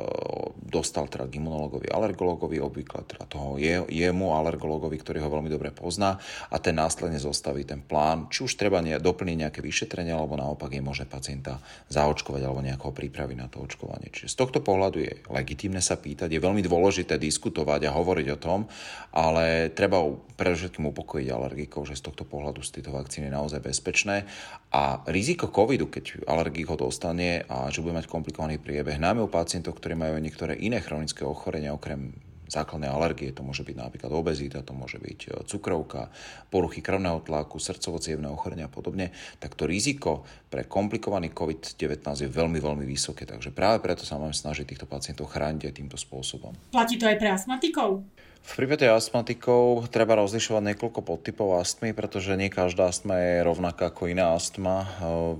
dostal 0.60 1.08
teda 1.08 1.30
k 1.30 1.40
imunologovi, 1.40 1.88
alergologovi, 1.88 2.58
obvykle 2.60 3.06
teda 3.08 3.30
toho 3.30 3.56
je, 3.62 3.86
jemu 3.88 4.28
alergologovi, 4.36 4.98
ktorý 5.00 5.24
ho 5.24 5.30
veľmi 5.32 5.48
dobre 5.48 5.72
pozná 5.72 6.20
a 6.52 6.56
ten 6.60 6.76
následne 6.76 7.22
zostaví 7.22 7.64
ten 7.64 7.80
plán, 7.80 8.28
či 8.28 8.44
už 8.44 8.60
treba 8.60 8.71
treba 8.72 8.88
ne, 8.88 8.96
doplniť 8.96 9.38
nejaké 9.44 9.60
vyšetrenie, 9.60 10.16
alebo 10.16 10.40
naopak 10.40 10.72
je 10.72 10.80
môže 10.80 11.04
pacienta 11.04 11.60
zaočkovať 11.92 12.40
alebo 12.40 12.64
nejako 12.64 12.96
pripraviť 12.96 13.36
na 13.36 13.52
to 13.52 13.60
očkovanie. 13.60 14.08
Čiže 14.08 14.32
z 14.32 14.40
tohto 14.40 14.64
pohľadu 14.64 15.04
je 15.04 15.12
legitímne 15.28 15.84
sa 15.84 16.00
pýtať, 16.00 16.32
je 16.32 16.40
veľmi 16.40 16.64
dôležité 16.64 17.20
diskutovať 17.20 17.92
a 17.92 17.92
hovoriť 17.92 18.28
o 18.32 18.38
tom, 18.40 18.72
ale 19.12 19.76
treba 19.76 20.00
predovšetkým 20.40 20.88
upokojiť 20.88 21.28
alergikov, 21.28 21.84
že 21.84 22.00
z 22.00 22.08
tohto 22.08 22.24
pohľadu 22.24 22.64
z 22.64 22.80
tieto 22.80 22.96
vakcíny 22.96 23.28
naozaj 23.28 23.60
bezpečné 23.60 24.24
a 24.72 25.04
riziko 25.12 25.52
covidu, 25.52 25.92
keď 25.92 26.24
alergik 26.32 26.72
ho 26.72 26.80
dostane 26.80 27.44
a 27.52 27.68
že 27.68 27.84
bude 27.84 27.92
mať 27.92 28.08
komplikovaný 28.08 28.56
priebeh, 28.56 29.04
najmä 29.04 29.20
u 29.20 29.28
pacientov, 29.28 29.76
ktorí 29.84 30.00
majú 30.00 30.16
niektoré 30.16 30.56
iné 30.56 30.80
chronické 30.80 31.28
ochorenia, 31.28 31.76
okrem 31.76 32.16
základné 32.52 32.92
alergie, 32.92 33.32
to 33.32 33.48
môže 33.48 33.64
byť 33.64 33.76
napríklad 33.80 34.12
obezita, 34.12 34.60
to 34.60 34.76
môže 34.76 35.00
byť 35.00 35.20
e, 35.24 35.30
cukrovka, 35.48 36.12
poruchy 36.52 36.84
krvného 36.84 37.24
tlaku, 37.24 37.64
srdcovo 37.64 38.04
ochorenia 38.28 38.68
a 38.68 38.72
podobne, 38.72 39.16
tak 39.40 39.56
to 39.56 39.64
riziko 39.64 40.28
pre 40.52 40.68
komplikovaný 40.68 41.32
COVID-19 41.32 42.04
je 42.04 42.30
veľmi, 42.30 42.60
veľmi 42.60 42.84
vysoké. 42.84 43.24
Takže 43.24 43.56
práve 43.56 43.80
preto 43.80 44.04
sa 44.04 44.20
máme 44.20 44.36
snažiť 44.36 44.68
týchto 44.68 44.84
pacientov 44.84 45.32
chrániť 45.32 45.72
aj 45.72 45.74
týmto 45.80 45.96
spôsobom. 45.96 46.52
Platí 46.76 47.00
to 47.00 47.08
aj 47.08 47.16
pre 47.16 47.32
astmatikov? 47.32 48.04
V 48.42 48.54
prípade 48.58 48.90
astmatikov 48.90 49.86
treba 49.94 50.18
rozlišovať 50.18 50.74
niekoľko 50.74 51.06
podtypov 51.06 51.62
astmy, 51.62 51.94
pretože 51.94 52.34
nie 52.34 52.50
každá 52.50 52.90
astma 52.90 53.22
je 53.22 53.46
rovnaká 53.46 53.94
ako 53.94 54.10
iná 54.10 54.34
astma. 54.34 54.90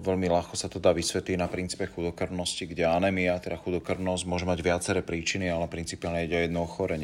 Veľmi 0.06 0.30
ľahko 0.30 0.54
sa 0.54 0.70
to 0.70 0.78
dá 0.78 0.94
vysvetliť 0.94 1.34
na 1.34 1.50
princípe 1.50 1.90
chudokrvnosti, 1.90 2.70
kde 2.70 2.86
anémia, 2.86 3.42
teda 3.42 3.58
chudokrvnosť, 3.58 4.24
môže 4.30 4.46
mať 4.46 4.60
viaceré 4.62 5.00
príčiny, 5.02 5.50
ale 5.50 5.66
principiálne 5.66 6.30
ide 6.30 6.38
o 6.38 6.44
jedno 6.46 6.62
ochorenie. 6.62 7.01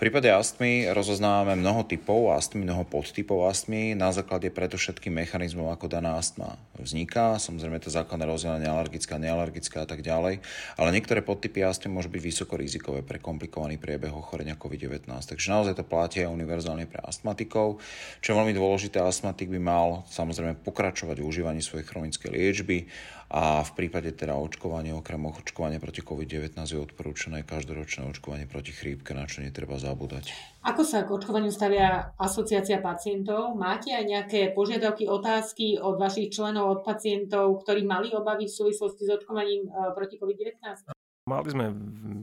V 0.00 0.08
prípade 0.08 0.32
astmy 0.32 0.88
rozoznávame 0.96 1.60
mnoho 1.60 1.84
typov 1.84 2.32
astmy, 2.32 2.64
mnoho 2.64 2.88
podtypov 2.88 3.44
astmy 3.44 3.92
na 3.92 4.08
základe 4.16 4.48
predovšetkým 4.48 5.12
mechanizmov, 5.12 5.76
ako 5.76 5.92
daná 5.92 6.16
astma 6.16 6.56
vzniká. 6.80 7.36
Samozrejme 7.36 7.84
to 7.84 7.92
základné 7.92 8.24
rozdelenie 8.24 8.64
alergická, 8.64 9.20
nealergická 9.20 9.84
a 9.84 9.88
tak 9.92 10.00
ďalej. 10.00 10.40
Ale 10.80 10.88
niektoré 10.96 11.20
podtypy 11.20 11.68
astmy 11.68 11.92
môžu 11.92 12.08
byť 12.08 12.22
vysoko 12.24 12.56
rizikové 12.56 13.04
pre 13.04 13.20
komplikovaný 13.20 13.76
priebeh 13.76 14.08
ochorenia 14.08 14.56
COVID-19. 14.56 15.04
Takže 15.04 15.52
naozaj 15.52 15.76
to 15.76 15.84
platí 15.84 16.24
aj 16.24 16.32
univerzálne 16.32 16.88
pre 16.88 17.04
astmatikov. 17.04 17.84
Čo 18.24 18.28
je 18.32 18.38
veľmi 18.40 18.56
dôležité, 18.56 19.04
astmatik 19.04 19.52
by 19.52 19.60
mal 19.60 20.08
samozrejme 20.08 20.64
pokračovať 20.64 21.20
v 21.20 21.28
užívaní 21.28 21.60
svojej 21.60 21.84
chronickej 21.84 22.32
liečby 22.32 22.88
a 23.30 23.62
v 23.62 23.70
prípade 23.78 24.10
teda 24.10 24.34
očkovania, 24.34 24.98
okrem 24.98 25.22
očkovania 25.22 25.78
proti 25.78 26.02
COVID-19 26.02 26.58
je 26.66 26.82
odporúčané 26.82 27.46
každoročné 27.46 28.10
očkovanie 28.10 28.50
proti 28.50 28.74
chrípke, 28.74 29.14
na 29.14 29.30
čo 29.30 29.46
netreba 29.46 29.78
zabúdať. 29.78 30.34
Ako 30.66 30.82
sa 30.82 31.06
k 31.06 31.14
očkovaniu 31.14 31.54
stavia 31.54 32.10
asociácia 32.18 32.82
pacientov? 32.82 33.54
Máte 33.54 33.94
aj 33.94 34.02
nejaké 34.02 34.40
požiadavky, 34.50 35.06
otázky 35.06 35.78
od 35.78 36.02
vašich 36.02 36.34
členov, 36.34 36.74
od 36.74 36.80
pacientov, 36.82 37.62
ktorí 37.62 37.86
mali 37.86 38.10
obavy 38.10 38.50
v 38.50 38.56
súvislosti 38.58 39.06
s 39.06 39.14
očkovaním 39.22 39.70
e, 39.70 39.94
proti 39.94 40.18
COVID-19? 40.18 40.90
Mali 41.30 41.48
sme 41.54 41.70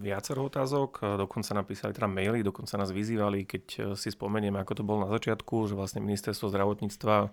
viacero 0.04 0.52
otázok, 0.52 1.16
dokonca 1.16 1.56
napísali 1.56 1.96
teda 1.96 2.12
maily, 2.12 2.44
dokonca 2.44 2.76
nás 2.76 2.92
vyzývali, 2.92 3.48
keď 3.48 3.64
e, 3.64 3.80
si 3.96 4.12
spomenieme, 4.12 4.60
ako 4.60 4.74
to 4.76 4.84
bolo 4.84 5.08
na 5.08 5.10
začiatku, 5.16 5.72
že 5.72 5.80
vlastne 5.80 6.04
ministerstvo 6.04 6.52
zdravotníctva 6.52 7.32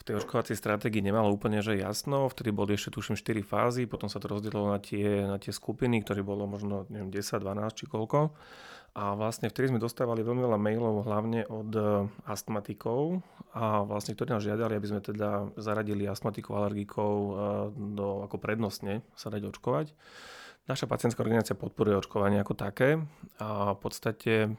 v 0.00 0.02
tej 0.08 0.24
očkovacej 0.24 0.56
stratégii 0.56 1.04
nemalo 1.04 1.28
úplne 1.28 1.60
že 1.60 1.76
jasno, 1.76 2.24
vtedy 2.32 2.56
boli 2.56 2.72
ešte 2.72 2.96
tuším 2.96 3.20
4 3.20 3.44
fázy, 3.44 3.84
potom 3.84 4.08
sa 4.08 4.16
to 4.16 4.32
rozdielilo 4.32 4.72
na 4.72 4.80
tie, 4.80 5.28
na 5.28 5.36
tie 5.36 5.52
skupiny, 5.52 6.00
ktoré 6.00 6.24
bolo 6.24 6.48
možno 6.48 6.88
neviem, 6.88 7.12
10, 7.12 7.36
12 7.36 7.76
či 7.76 7.84
koľko. 7.84 8.32
A 8.90 9.14
vlastne 9.14 9.46
vtedy 9.46 9.70
sme 9.70 9.78
dostávali 9.78 10.26
veľmi 10.26 10.42
veľa 10.42 10.58
mailov 10.58 11.06
hlavne 11.06 11.46
od 11.46 11.70
e, 11.78 12.10
astmatikov 12.26 13.22
a 13.54 13.86
vlastne 13.86 14.18
ktorí 14.18 14.34
nás 14.34 14.42
žiadali, 14.42 14.74
aby 14.74 14.88
sme 14.90 14.98
teda 14.98 15.54
zaradili 15.54 16.10
astmatikov, 16.10 16.58
alergikov 16.58 17.14
e, 17.14 17.30
do, 17.94 18.26
ako 18.26 18.42
prednostne 18.42 19.06
sa 19.14 19.30
dať 19.30 19.46
očkovať. 19.46 19.94
Naša 20.70 20.86
pacientská 20.86 21.26
organizácia 21.26 21.58
podporuje 21.58 21.98
očkovanie 21.98 22.38
ako 22.38 22.54
také 22.54 23.02
a 23.42 23.74
v 23.74 23.78
podstate 23.82 24.54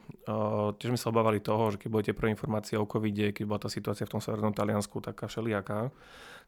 tiež 0.76 0.88
sme 0.92 1.00
sa 1.00 1.08
obávali 1.08 1.40
toho, 1.40 1.72
že 1.72 1.80
keď 1.80 1.88
budete 1.88 2.12
prvé 2.12 2.36
informácie 2.36 2.76
o 2.76 2.84
covide, 2.84 3.32
keď 3.32 3.44
bola 3.48 3.64
tá 3.64 3.72
situácia 3.72 4.04
v 4.04 4.12
tom 4.12 4.20
severnom 4.20 4.52
Taliansku 4.52 5.00
taká 5.00 5.24
všelijaká, 5.24 5.88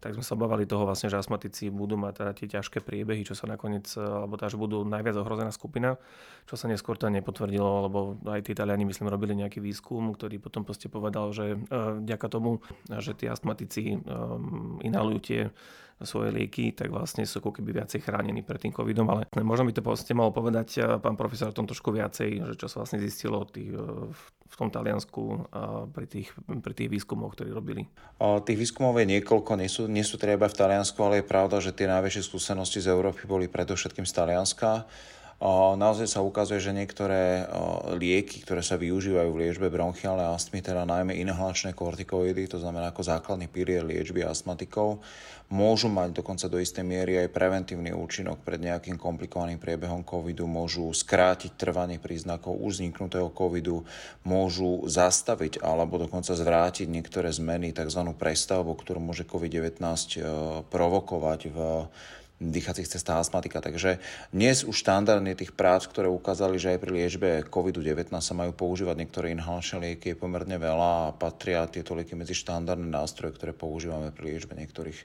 tak 0.04 0.20
sme 0.20 0.20
sa 0.20 0.36
obávali 0.36 0.68
toho 0.68 0.84
vlastne, 0.84 1.08
že 1.08 1.16
astmatici 1.16 1.72
budú 1.72 1.96
mať 1.96 2.12
teda 2.12 2.32
tie 2.36 2.46
ťažké 2.60 2.84
priebehy, 2.84 3.24
čo 3.24 3.32
sa 3.32 3.48
nakoniec, 3.48 3.88
alebo 3.96 4.36
teda, 4.36 4.52
že 4.52 4.60
budú 4.60 4.84
najviac 4.84 5.16
ohrozená 5.16 5.48
skupina, 5.48 5.96
čo 6.44 6.60
sa 6.60 6.68
neskôr 6.68 7.00
to 7.00 7.08
nepotvrdilo, 7.08 7.88
lebo 7.88 8.20
aj 8.28 8.44
tí 8.44 8.52
Taliani, 8.52 8.84
myslím, 8.84 9.08
robili 9.08 9.32
nejaký 9.32 9.64
výskum, 9.64 10.12
ktorý 10.12 10.44
potom 10.44 10.68
proste 10.68 10.92
povedal, 10.92 11.32
že 11.32 11.56
vďaka 12.04 12.26
tomu, 12.28 12.60
že 13.00 13.16
tí 13.16 13.32
astmatici 13.32 13.96
inhalujú 14.84 15.18
tie 15.24 15.40
svoje 16.02 16.34
lieky, 16.34 16.74
tak 16.74 16.90
vlastne 16.90 17.22
sú 17.22 17.38
ako 17.38 17.54
keby 17.60 17.82
viacej 17.82 18.02
chránení 18.02 18.42
pred 18.42 18.58
tým 18.58 18.74
covidom, 18.74 19.06
ale 19.06 19.30
možno 19.46 19.70
by 19.70 19.72
to 19.74 19.82
ste 19.94 20.16
mal 20.18 20.34
povedať 20.34 20.68
eh, 20.78 20.82
pán 20.98 21.14
profesor 21.14 21.54
o 21.54 21.56
tom 21.56 21.70
trošku 21.70 21.94
viacej, 21.94 22.50
že 22.50 22.54
čo 22.58 22.66
sa 22.66 22.82
vlastne 22.82 22.98
zistilo 22.98 23.46
tých, 23.46 23.70
eh, 23.70 24.10
v 24.44 24.54
tom 24.54 24.70
Taliansku 24.70 25.50
pri 25.90 26.06
tých, 26.06 26.30
pri 26.46 26.74
tých 26.78 26.86
výskumoch, 26.86 27.34
ktorí 27.34 27.50
robili. 27.50 27.90
O, 28.22 28.38
tých 28.38 28.54
výskumov 28.54 29.02
je 29.02 29.18
niekoľko, 29.18 29.58
nie 29.58 29.66
sú, 29.66 29.90
nie 29.90 30.06
sú 30.06 30.14
treba 30.14 30.46
v 30.46 30.54
Taliansku, 30.54 30.94
ale 31.02 31.18
je 31.18 31.26
pravda, 31.26 31.58
že 31.58 31.74
tie 31.74 31.90
najväčšie 31.90 32.22
skúsenosti 32.22 32.78
z 32.78 32.94
Európy 32.94 33.26
boli 33.26 33.50
predovšetkým 33.50 34.06
z 34.06 34.14
Talianska. 34.14 34.86
Naozaj 35.42 36.06
sa 36.08 36.22
ukazuje, 36.22 36.62
že 36.62 36.70
niektoré 36.70 37.44
lieky, 37.98 38.46
ktoré 38.46 38.62
sa 38.62 38.78
využívajú 38.78 39.28
v 39.34 39.40
liečbe 39.44 39.66
bronchiálnej 39.68 40.30
astmy, 40.30 40.62
teda 40.62 40.86
najmä 40.86 41.18
inhalačné 41.20 41.74
kortikoidy, 41.74 42.46
to 42.46 42.62
znamená 42.62 42.94
ako 42.94 43.02
základný 43.02 43.50
pilier 43.50 43.82
liečby 43.82 44.22
astmatikov, 44.22 45.02
môžu 45.52 45.92
mať 45.92 46.16
dokonca 46.22 46.48
do 46.48 46.56
istej 46.56 46.86
miery 46.86 47.20
aj 47.20 47.34
preventívny 47.34 47.92
účinok 47.92 48.40
pred 48.40 48.62
nejakým 48.62 48.96
komplikovaným 48.96 49.60
priebehom 49.60 50.00
covidu, 50.06 50.48
môžu 50.48 50.88
skrátiť 50.94 51.58
trvanie 51.60 52.00
príznakov 52.00 52.56
už 52.64 52.80
vzniknutého 52.80 53.28
covidu, 53.34 53.84
môžu 54.24 54.86
zastaviť 54.88 55.60
alebo 55.60 56.00
dokonca 56.00 56.32
zvrátiť 56.32 56.88
niektoré 56.88 57.28
zmeny, 57.28 57.76
tzv. 57.76 58.00
prestavbu, 58.16 58.72
ktorú 58.80 59.02
môže 59.02 59.28
COVID-19 59.28 59.82
provokovať 60.72 61.40
v 61.52 61.58
dýchacích 62.50 62.88
cestách 62.88 63.24
astmatika. 63.24 63.64
Takže 63.64 64.02
dnes 64.34 64.66
už 64.66 64.76
štandardne 64.76 65.32
tých 65.38 65.56
prác, 65.56 65.86
ktoré 65.88 66.10
ukázali, 66.10 66.60
že 66.60 66.76
aj 66.76 66.78
pri 66.82 66.90
liečbe 66.92 67.28
COVID-19 67.48 68.10
sa 68.18 68.34
majú 68.36 68.52
používať 68.52 68.96
niektoré 69.00 69.32
inhalačné 69.32 69.80
lieky, 69.80 70.12
je 70.12 70.20
pomerne 70.20 70.56
veľa 70.58 70.90
a 71.08 71.12
patria 71.16 71.64
tieto 71.70 71.96
lieky 71.96 72.18
medzi 72.18 72.36
štandardné 72.36 72.88
nástroje, 72.88 73.36
ktoré 73.36 73.52
používame 73.56 74.12
pri 74.12 74.34
liečbe 74.34 74.52
niektorých 74.56 74.98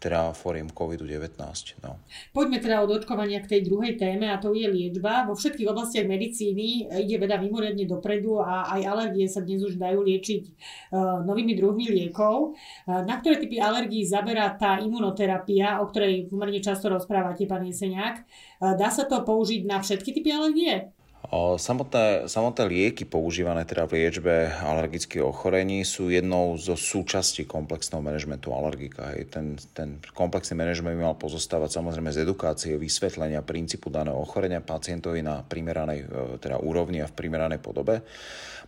teda 0.00 0.32
fóriem 0.32 0.68
COVID-19. 0.72 1.40
No. 1.84 2.00
Poďme 2.32 2.58
teda 2.60 2.84
od 2.84 2.90
očkovania 2.92 3.40
k 3.44 3.56
tej 3.56 3.60
druhej 3.68 3.96
téme 3.96 4.28
a 4.28 4.40
to 4.40 4.52
je 4.52 4.68
liečba. 4.68 5.24
Vo 5.24 5.34
všetkých 5.36 5.68
oblastiach 5.68 6.08
medicíny 6.08 6.88
ide 7.02 7.16
veda 7.16 7.40
mimoriadne 7.40 7.88
dopredu 7.88 8.40
a 8.40 8.72
aj 8.76 8.80
alergie 8.84 9.26
sa 9.28 9.40
dnes 9.40 9.64
už 9.64 9.80
dajú 9.80 10.04
liečiť 10.04 10.42
uh, 10.46 11.24
novými 11.24 11.56
druhmi 11.56 11.88
liekov. 11.88 12.56
Uh, 12.84 13.02
na 13.04 13.18
ktoré 13.18 13.40
typy 13.40 13.58
alergií 13.58 14.04
zaberá 14.04 14.52
tá 14.54 14.78
imunoterapia, 14.78 15.80
o 15.80 15.88
ktorej 15.88 16.28
pomerne 16.28 16.60
často 16.60 16.85
rozprávate, 16.88 17.44
pán 17.44 17.66
Jeseniak. 17.66 18.24
Dá 18.58 18.88
sa 18.88 19.04
to 19.04 19.20
použiť 19.22 19.66
na 19.66 19.82
všetky 19.82 20.10
typy 20.16 20.30
alergie? 20.32 20.95
Samotné, 21.34 22.30
samotné 22.30 22.64
lieky 22.70 23.02
používané 23.02 23.66
teda 23.66 23.90
v 23.90 23.98
liečbe 23.98 24.46
alergických 24.62 25.26
ochorení 25.26 25.82
sú 25.82 26.06
jednou 26.06 26.54
zo 26.54 26.78
súčastí 26.78 27.42
komplexného 27.42 27.98
manažmentu 27.98 28.54
alergika. 28.54 29.10
Hej. 29.10 29.34
Ten, 29.34 29.46
ten 29.74 29.88
komplexný 30.14 30.54
manažment 30.54 30.94
by 30.94 31.02
mal 31.10 31.18
pozostávať 31.18 31.82
samozrejme 31.82 32.14
z 32.14 32.22
edukácie, 32.22 32.78
vysvetlenia 32.78 33.42
princípu 33.42 33.90
daného 33.90 34.22
ochorenia 34.22 34.62
pacientovi 34.62 35.26
na 35.26 35.42
primeranej 35.42 36.06
e, 36.06 36.06
teda 36.38 36.62
úrovni 36.62 37.02
a 37.02 37.10
v 37.10 37.16
primeranej 37.18 37.58
podobe. 37.58 38.06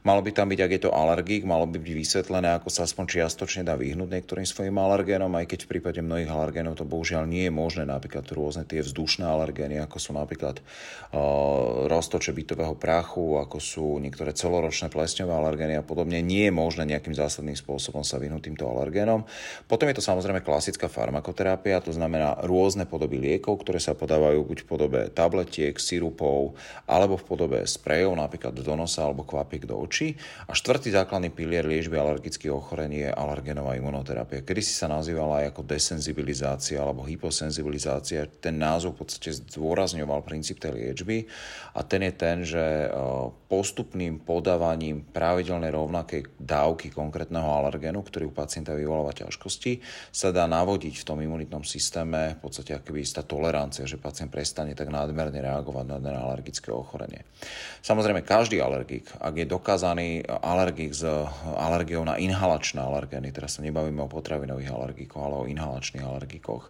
Malo 0.07 0.23
by 0.23 0.31
tam 0.31 0.47
byť, 0.47 0.61
ak 0.63 0.73
je 0.79 0.83
to 0.87 0.95
alergik, 0.95 1.43
malo 1.43 1.67
by 1.67 1.83
byť 1.83 1.95
vysvetlené, 1.95 2.55
ako 2.55 2.71
sa 2.71 2.87
aspoň 2.87 3.19
čiastočne 3.19 3.67
dá 3.67 3.75
vyhnúť 3.75 4.15
niektorým 4.15 4.47
svojim 4.47 4.79
alergénom, 4.79 5.31
aj 5.35 5.51
keď 5.51 5.67
v 5.67 5.71
prípade 5.75 5.99
mnohých 5.99 6.31
alergénov 6.31 6.79
to 6.79 6.87
bohužiaľ 6.87 7.27
nie 7.27 7.51
je 7.51 7.53
možné, 7.53 7.83
napríklad 7.83 8.23
rôzne 8.31 8.63
tie 8.63 8.79
vzdušné 8.79 9.27
alergény, 9.27 9.83
ako 9.83 9.99
sú 9.99 10.11
napríklad 10.15 10.63
uh, 10.63 11.91
roztoče 11.91 12.31
bytového 12.49 12.81
prachu, 12.81 13.37
ako 13.37 13.61
sú 13.61 14.01
niektoré 14.01 14.33
celoročné 14.33 14.89
plesňové 14.89 15.29
alergény 15.29 15.77
a 15.77 15.85
podobne, 15.85 16.25
nie 16.25 16.49
je 16.49 16.55
možné 16.57 16.89
nejakým 16.89 17.13
zásadným 17.13 17.61
spôsobom 17.61 18.01
sa 18.01 18.17
vyhnúť 18.17 18.49
týmto 18.49 18.65
alergénom. 18.65 19.29
Potom 19.69 19.85
je 19.93 20.01
to 20.01 20.09
samozrejme 20.09 20.41
klasická 20.41 20.89
farmakoterapia, 20.89 21.85
to 21.85 21.93
znamená 21.93 22.41
rôzne 22.49 22.89
podoby 22.89 23.21
liekov, 23.21 23.61
ktoré 23.61 23.77
sa 23.77 23.93
podávajú 23.93 24.49
buď 24.49 24.59
v 24.65 24.67
podobe 24.67 25.01
tabletiek, 25.13 25.77
sirupov, 25.77 26.57
alebo 26.89 27.21
v 27.21 27.25
podobe 27.29 27.59
sprejov, 27.69 28.17
napríklad 28.17 28.57
do 28.57 28.73
nosa 28.73 29.05
alebo 29.05 29.29
kvapiek 29.29 29.69
do 29.69 29.77
očí. 29.77 30.17
A 30.49 30.57
štvrtý 30.57 30.89
základný 30.97 31.29
pilier 31.29 31.69
liečby 31.69 32.01
alergických 32.01 32.49
ochorení 32.49 33.05
je 33.05 33.11
alergenová 33.13 33.77
imunoterapia. 33.77 34.41
Kedy 34.41 34.65
si 34.65 34.73
sa 34.73 34.89
nazývala 34.89 35.45
aj 35.45 35.53
ako 35.53 35.69
desenzibilizácia 35.69 36.81
alebo 36.81 37.05
hyposenzibilizácia. 37.05 38.25
Ten 38.41 38.57
názov 38.57 38.97
v 38.97 39.05
podstate 39.05 39.37
zdôrazňoval 39.37 40.25
princíp 40.25 40.57
tej 40.63 40.73
liečby 40.79 41.29
a 41.77 41.85
ten 41.85 42.07
je 42.07 42.13
ten, 42.15 42.28
že 42.45 42.87
e, 42.87 42.89
postupným 43.49 44.21
podávaním 44.21 45.01
pravidelnej 45.09 45.73
rovnakej 45.73 46.37
dávky 46.37 46.93
konkrétneho 46.93 47.49
alergénu, 47.49 48.05
ktorý 48.05 48.29
u 48.29 48.35
pacienta 48.37 48.77
vyvoláva 48.77 49.17
ťažkosti, 49.17 49.81
sa 50.13 50.29
dá 50.29 50.45
navodiť 50.45 51.01
v 51.01 51.07
tom 51.09 51.19
imunitnom 51.25 51.65
systéme 51.65 52.37
v 52.37 52.41
podstate 52.45 52.77
akoby 52.77 53.01
istá 53.01 53.25
tolerancia, 53.25 53.89
že 53.89 53.97
pacient 53.97 54.29
prestane 54.29 54.77
tak 54.77 54.93
nádmerne 54.93 55.41
reagovať 55.41 55.85
na 55.89 55.97
dané 55.97 56.21
alergické 56.21 56.69
ochorenie. 56.69 57.25
Samozrejme, 57.81 58.21
každý 58.27 58.61
alergik, 58.61 59.09
ak 59.17 59.35
je 59.39 59.47
dokázaný 59.49 60.09
alergik 60.29 60.93
s 60.93 61.09
alergiou 61.57 62.05
na 62.05 62.21
inhalačné 62.21 62.85
alergény, 62.85 63.33
teraz 63.33 63.57
sa 63.57 63.65
nebavíme 63.65 64.05
o 64.05 64.13
potravinových 64.13 64.75
alergikoch, 64.75 65.23
ale 65.25 65.37
o 65.41 65.49
inhalačných 65.49 66.05
alergikoch, 66.05 66.69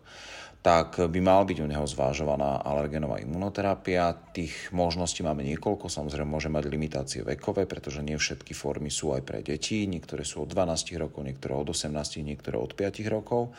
tak 0.58 0.98
by 0.98 1.20
mal 1.22 1.46
byť 1.46 1.58
u 1.62 1.66
neho 1.70 1.86
zvážovaná 1.86 2.60
alergenová 2.66 3.22
imunoterapia. 3.22 4.10
Tých 4.34 4.74
možností 4.74 5.22
máme 5.22 5.46
niekoľko, 5.46 5.86
samozrejme 5.86 6.26
môže 6.26 6.50
mať 6.50 6.66
limitácie 6.66 7.20
vekové, 7.22 7.64
pretože 7.64 8.02
nie 8.02 8.18
všetky 8.18 8.52
formy 8.52 8.90
sú 8.90 9.14
aj 9.14 9.22
pre 9.22 9.40
deti, 9.40 9.86
niektoré 9.86 10.26
sú 10.26 10.42
od 10.42 10.50
12 10.50 10.98
rokov, 10.98 11.22
niektoré 11.22 11.54
od 11.54 11.70
18, 11.70 11.94
niektoré 12.26 12.58
od 12.58 12.74
5 12.74 13.06
rokov. 13.06 13.54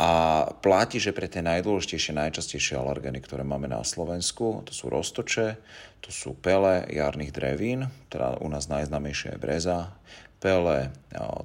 A 0.00 0.10
platí, 0.64 0.96
že 0.96 1.12
pre 1.12 1.28
tie 1.28 1.44
najdôležitejšie, 1.44 2.16
najčastejšie 2.16 2.80
alergény, 2.80 3.20
ktoré 3.20 3.44
máme 3.44 3.68
na 3.68 3.84
Slovensku, 3.84 4.64
to 4.64 4.72
sú 4.72 4.88
roztoče, 4.88 5.60
to 6.00 6.10
sú 6.10 6.32
pele 6.34 6.88
jarných 6.88 7.30
drevín, 7.30 7.86
teda 8.08 8.40
u 8.40 8.48
nás 8.48 8.72
najznamejšia 8.72 9.36
je 9.36 9.38
breza, 9.38 9.92
pele 10.42 10.90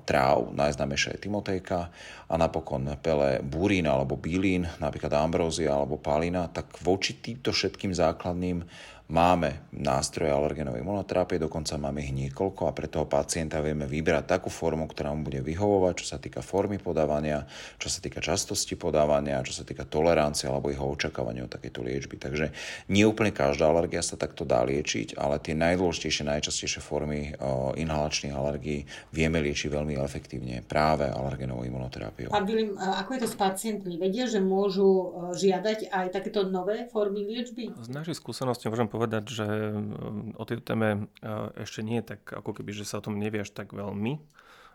tráv, 0.09 0.49
najznámejšia 0.57 1.13
je 1.13 1.23
Timotejka 1.29 1.79
a 2.25 2.33
napokon 2.33 2.97
pele 2.97 3.37
burín 3.45 3.85
alebo 3.85 4.17
bílín, 4.17 4.65
napríklad 4.81 5.13
ambrózia 5.13 5.77
alebo 5.77 6.01
palina, 6.01 6.49
tak 6.49 6.81
voči 6.81 7.21
týmto 7.21 7.53
všetkým 7.53 7.93
základným 7.93 8.65
Máme 9.07 9.71
nástroje 9.71 10.27
alergenovej 10.35 10.83
monoterapie, 10.83 11.39
dokonca 11.39 11.79
máme 11.79 12.03
ich 12.03 12.11
niekoľko 12.11 12.67
a 12.67 12.75
pre 12.75 12.91
toho 12.91 13.07
pacienta 13.07 13.63
vieme 13.63 13.87
vybrať 13.87 14.27
takú 14.27 14.51
formu, 14.51 14.83
ktorá 14.83 15.15
mu 15.15 15.23
bude 15.23 15.39
vyhovovať, 15.39 15.93
čo 15.95 16.05
sa 16.11 16.17
týka 16.19 16.43
formy 16.43 16.75
podávania, 16.75 17.47
čo 17.79 17.87
sa 17.87 18.03
týka 18.03 18.19
častosti 18.19 18.75
podávania, 18.75 19.39
čo 19.47 19.55
sa 19.55 19.63
týka 19.63 19.87
tolerancie 19.87 20.51
alebo 20.51 20.67
jeho 20.75 20.91
očakávania 20.91 21.47
o 21.47 21.49
takéto 21.49 21.87
liečby. 21.87 22.19
Takže 22.19 22.51
nie 22.91 23.07
úplne 23.07 23.31
každá 23.31 23.71
alergia 23.71 24.03
sa 24.03 24.19
takto 24.19 24.43
dá 24.43 24.59
liečiť, 24.67 25.15
ale 25.15 25.39
tie 25.39 25.55
najdôležitejšie, 25.55 26.27
najčastejšie 26.27 26.83
formy 26.83 27.31
inhalačných 27.79 28.35
alergií 28.35 28.83
vieme 29.15 29.39
liečiť 29.39 29.71
veľmi 29.71 29.95
efektívne 30.03 30.67
práve 30.67 31.07
alergenovou 31.07 31.63
imunoterapiou. 31.63 32.35
Pán 32.35 32.43
Vilim, 32.43 32.75
ako 32.75 33.15
je 33.15 33.19
to 33.23 33.29
s 33.31 33.39
pacientmi? 33.39 33.95
Vedia, 33.95 34.27
že 34.27 34.43
môžu 34.43 35.15
žiadať 35.31 35.95
aj 35.95 36.11
takéto 36.11 36.43
nové 36.43 36.91
formy 36.91 37.23
liečby? 37.23 37.71
Z 37.71 37.87
našej 37.87 38.19
skúsenosti 38.19 38.67
môžem 38.67 38.83
povedať, 38.83 38.95
že 39.29 39.47
o 40.33 40.43
tejto 40.43 40.63
téme 40.73 41.07
ešte 41.55 41.85
nie 41.85 42.01
je 42.01 42.17
tak, 42.17 42.21
ako 42.33 42.57
keby, 42.57 42.73
že 42.73 42.89
sa 42.89 42.99
o 42.99 43.05
tom 43.05 43.21
nevie 43.21 43.45
až 43.45 43.53
tak 43.53 43.71
veľmi 43.71 44.17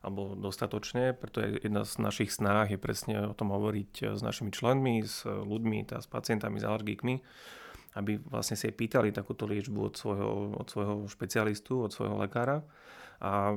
alebo 0.03 0.35
dostatočne, 0.35 1.15
preto 1.15 1.39
je 1.39 1.63
jedna 1.63 1.87
z 1.87 2.03
našich 2.03 2.35
snách 2.35 2.75
je 2.75 2.79
presne 2.79 3.31
o 3.31 3.35
tom 3.39 3.55
hovoriť 3.55 4.19
s 4.19 4.21
našimi 4.21 4.51
členmi, 4.51 5.07
s 5.07 5.23
ľuďmi, 5.23 5.87
teda 5.87 6.03
s 6.03 6.11
pacientami, 6.11 6.59
s 6.59 6.67
alergikmi, 6.67 7.23
aby 7.95 8.19
vlastne 8.19 8.59
si 8.59 8.67
pýtali 8.67 9.15
takúto 9.15 9.47
liečbu 9.47 9.79
od 9.79 9.95
svojho, 9.95 10.59
od 10.59 10.67
svojho 10.67 10.95
špecialistu, 11.07 11.87
od 11.87 11.95
svojho 11.95 12.19
lekára. 12.19 12.67
A 13.23 13.55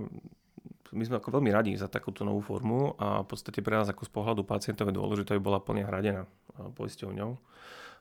my 0.93 1.03
sme 1.03 1.17
ako 1.17 1.41
veľmi 1.41 1.50
radi 1.50 1.74
za 1.74 1.89
takúto 1.89 2.22
novú 2.22 2.45
formu 2.45 2.93
a 3.01 3.25
v 3.25 3.27
podstate 3.27 3.65
pre 3.65 3.81
nás 3.81 3.89
ako 3.89 4.05
z 4.05 4.12
pohľadu 4.13 4.45
pacientov 4.45 4.93
je 4.93 4.95
dôležité, 5.01 5.34
aby 5.34 5.41
bola 5.41 5.57
plne 5.57 5.81
hradená 5.81 6.29
poisťovňou. 6.77 7.41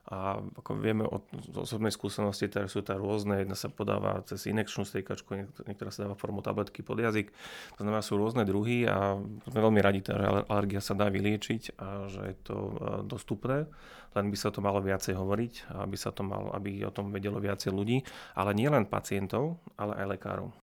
A 0.04 0.36
ako 0.36 0.76
vieme 0.76 1.08
od 1.08 1.24
osobnej 1.56 1.88
skúsenosti, 1.88 2.52
ktoré 2.52 2.68
sú 2.68 2.84
tam 2.84 3.00
rôzne, 3.00 3.40
jedna 3.40 3.56
sa 3.56 3.72
podáva 3.72 4.20
cez 4.28 4.44
inekčnú 4.44 4.84
stejkačku, 4.84 5.32
niektorá 5.64 5.88
sa 5.88 6.04
dáva 6.04 6.12
formou 6.12 6.44
tabletky 6.44 6.84
pod 6.84 7.00
jazyk. 7.00 7.32
To 7.76 7.80
znamená, 7.80 8.04
sú 8.04 8.20
rôzne 8.20 8.44
druhy 8.44 8.84
a 8.84 9.16
sme 9.48 9.58
veľmi 9.64 9.80
radi, 9.80 10.04
teda, 10.04 10.16
že 10.20 10.28
alergia 10.52 10.84
sa 10.84 10.92
dá 10.92 11.08
vyliečiť 11.08 11.80
a 11.80 12.12
že 12.12 12.20
je 12.20 12.36
to 12.44 12.56
e, 12.56 12.72
dostupné. 13.08 13.64
Len 14.14 14.26
by 14.28 14.36
sa 14.36 14.52
to 14.52 14.60
malo 14.60 14.78
viacej 14.84 15.16
hovoriť, 15.16 15.72
aby, 15.72 15.96
sa 15.96 16.12
to 16.12 16.20
malo, 16.22 16.52
aby 16.52 16.84
o 16.84 16.92
tom 16.92 17.08
vedelo 17.08 17.40
viacej 17.40 17.72
ľudí, 17.72 18.04
ale 18.36 18.52
nie 18.52 18.68
len 18.68 18.84
pacientov, 18.84 19.58
ale 19.74 19.96
aj 19.98 20.06
lekárov. 20.20 20.63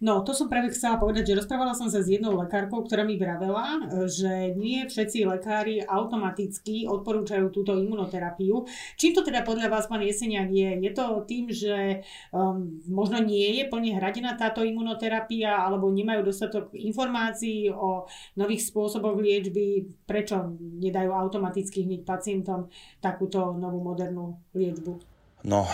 No, 0.00 0.24
to 0.24 0.32
som 0.32 0.48
práve 0.48 0.72
chcela 0.72 0.96
povedať, 0.96 1.30
že 1.30 1.38
rozprávala 1.44 1.76
som 1.76 1.86
sa 1.86 2.00
s 2.00 2.08
jednou 2.08 2.34
lekárkou, 2.40 2.82
ktorá 2.82 3.04
mi 3.04 3.20
vravela, 3.20 3.78
že 4.08 4.56
nie 4.56 4.88
všetci 4.88 5.28
lekári 5.28 5.84
automaticky 5.84 6.88
odporúčajú 6.88 7.52
túto 7.52 7.76
imunoterapiu. 7.76 8.64
Čím 8.96 9.12
to 9.12 9.22
teda 9.22 9.44
podľa 9.44 9.68
vás, 9.68 9.86
pán 9.86 10.00
Jeseniak, 10.00 10.48
je? 10.50 10.80
Je 10.80 10.90
to 10.96 11.22
tým, 11.28 11.52
že 11.52 12.00
um, 12.32 12.80
možno 12.88 13.20
nie 13.20 13.60
je 13.60 13.64
plne 13.68 14.00
hradená 14.00 14.34
táto 14.40 14.64
imunoterapia, 14.64 15.52
alebo 15.52 15.92
nemajú 15.92 16.24
dostatok 16.24 16.72
informácií 16.74 17.68
o 17.70 18.08
nových 18.40 18.66
spôsoboch 18.72 19.20
liečby? 19.20 19.84
Prečo 20.08 20.56
nedajú 20.58 21.12
automaticky 21.12 21.84
hneď 21.84 22.02
pacientom 22.08 22.72
takúto 22.98 23.52
novú 23.54 23.84
modernú 23.84 24.40
liečbu? 24.56 25.09
No, 25.40 25.64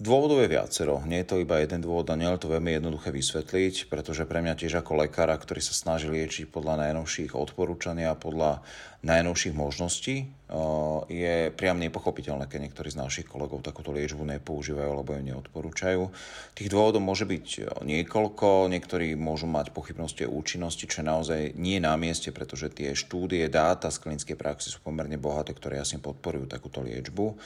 dôvodov 0.00 0.40
je 0.40 0.48
viacero. 0.56 1.04
Nie 1.04 1.20
je 1.20 1.28
to 1.28 1.36
iba 1.44 1.60
jeden 1.60 1.84
dôvod 1.84 2.08
a 2.08 2.16
nie 2.16 2.24
je 2.32 2.40
to 2.40 2.48
veľmi 2.48 2.80
jednoduché 2.80 3.12
vysvetliť, 3.12 3.92
pretože 3.92 4.24
pre 4.24 4.40
mňa 4.40 4.56
tiež 4.56 4.80
ako 4.80 5.04
lekára, 5.04 5.36
ktorý 5.36 5.60
sa 5.60 5.76
snaží 5.76 6.08
liečiť 6.08 6.48
podľa 6.48 6.88
najnovších 6.88 7.36
odporúčania 7.36 8.16
a 8.16 8.16
podľa 8.16 8.64
najnovších 9.04 9.52
možností, 9.52 10.32
je 11.12 11.52
priam 11.52 11.76
nepochopiteľné, 11.76 12.48
keď 12.48 12.58
niektorí 12.64 12.88
z 12.88 13.02
našich 13.04 13.26
kolegov 13.28 13.60
takúto 13.60 13.92
liečbu 13.92 14.24
nepoužívajú 14.24 14.88
alebo 14.88 15.12
ju 15.12 15.22
neodporúčajú. 15.28 16.02
Tých 16.56 16.72
dôvodov 16.72 17.04
môže 17.04 17.28
byť 17.28 17.76
niekoľko, 17.84 18.72
niektorí 18.72 19.12
môžu 19.12 19.44
mať 19.44 19.76
pochybnosti 19.76 20.24
o 20.24 20.32
účinnosti, 20.32 20.88
čo 20.88 21.04
je 21.04 21.10
naozaj 21.12 21.40
nie 21.60 21.82
na 21.84 21.92
mieste, 22.00 22.32
pretože 22.32 22.72
tie 22.72 22.96
štúdie, 22.96 23.44
dáta 23.52 23.92
z 23.92 24.00
klinickej 24.00 24.36
praxi 24.40 24.72
sú 24.72 24.80
pomerne 24.80 25.20
bohaté, 25.20 25.52
ktoré 25.52 25.82
jasne 25.82 26.00
podporujú 26.00 26.48
takúto 26.48 26.80
liečbu. 26.80 27.36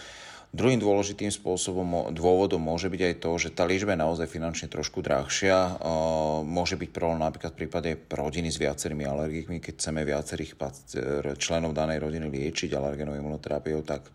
Druhým 0.55 0.81
dôležitým 0.81 1.29
spôsobom, 1.29 2.15
dôvodom 2.17 2.63
môže 2.63 2.89
byť 2.89 3.03
aj 3.03 3.15
to, 3.21 3.31
že 3.37 3.49
tá 3.53 3.69
liečba 3.69 3.93
je 3.93 4.01
naozaj 4.01 4.31
finančne 4.31 4.73
trošku 4.73 5.05
drahšia. 5.05 5.77
Môže 6.49 6.81
byť 6.81 6.91
problém 6.97 7.21
napríklad 7.21 7.53
v 7.53 7.61
prípade 7.67 7.91
rodiny 8.09 8.49
s 8.49 8.57
viacerými 8.57 9.05
alergikmi, 9.05 9.61
keď 9.61 9.75
chceme 9.77 10.01
viacerých 10.07 10.57
členov 11.37 11.77
danej 11.77 12.01
rodiny 12.01 12.33
liečiť 12.33 12.73
alergenovou 12.73 13.21
imunoterapiou, 13.21 13.85
tak 13.85 14.09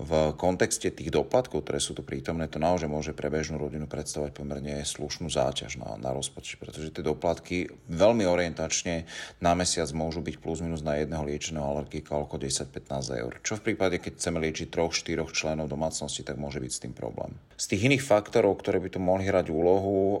v 0.00 0.32
kontexte 0.38 0.88
tých 0.88 1.12
doplatkov, 1.12 1.64
ktoré 1.64 1.80
sú 1.82 1.92
tu 1.92 2.04
prítomné, 2.04 2.48
to 2.48 2.62
naozaj 2.62 2.88
môže 2.88 3.12
pre 3.12 3.28
bežnú 3.28 3.60
rodinu 3.60 3.84
predstavovať 3.90 4.32
pomerne 4.32 4.80
slušnú 4.82 5.28
záťaž 5.28 5.80
na, 5.80 5.96
na 6.00 6.10
rozpočet, 6.14 6.60
pretože 6.62 6.92
tie 6.94 7.04
doplatky 7.04 7.68
veľmi 7.90 8.24
orientačne 8.24 9.04
na 9.44 9.52
mesiac 9.52 9.88
môžu 9.92 10.24
byť 10.24 10.36
plus 10.40 10.64
minus 10.64 10.80
na 10.80 10.96
jedného 11.00 11.24
liečeného 11.26 11.64
alergika 11.64 12.16
okolo 12.16 12.46
10-15 12.46 13.20
eur. 13.22 13.32
Čo 13.44 13.60
v 13.60 13.72
prípade, 13.72 14.00
keď 14.00 14.18
chceme 14.18 14.38
liečiť 14.42 14.68
troch, 14.72 14.94
štyroch 14.96 15.34
členov 15.34 15.68
domácnosti, 15.68 16.24
tak 16.24 16.40
môže 16.40 16.62
byť 16.62 16.72
s 16.72 16.82
tým 16.82 16.94
problém. 16.94 17.36
Z 17.58 17.76
tých 17.76 17.86
iných 17.90 18.04
faktorov, 18.04 18.58
ktoré 18.58 18.82
by 18.82 18.88
tu 18.92 18.98
mohli 18.98 19.28
hrať 19.28 19.46
úlohu, 19.50 19.98
eh, 20.00 20.20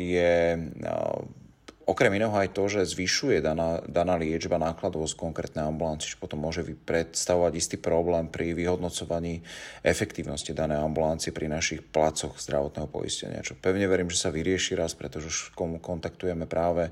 je 0.00 0.32
eh, 0.58 1.43
Okrem 1.84 2.16
iného 2.16 2.32
aj 2.32 2.56
to, 2.56 2.64
že 2.64 2.96
zvyšuje 2.96 3.44
daná, 3.44 3.84
daná 3.84 4.16
liečba 4.16 4.56
nákladovosť 4.56 5.20
konkrétnej 5.20 5.68
ambulancie, 5.68 6.08
čo 6.08 6.16
potom 6.16 6.40
môže 6.40 6.64
predstavovať 6.64 7.52
istý 7.60 7.76
problém 7.76 8.32
pri 8.32 8.56
vyhodnocovaní 8.56 9.44
efektívnosti 9.84 10.56
danej 10.56 10.80
ambulancie 10.80 11.28
pri 11.28 11.52
našich 11.52 11.84
placoch 11.84 12.40
zdravotného 12.40 12.88
poistenia. 12.88 13.44
Čo 13.44 13.60
pevne 13.60 13.84
verím, 13.84 14.08
že 14.08 14.16
sa 14.16 14.32
vyrieši 14.32 14.80
raz, 14.80 14.96
pretože 14.96 15.28
už 15.28 15.38
komu 15.52 15.76
kontaktujeme 15.76 16.48
práve, 16.48 16.88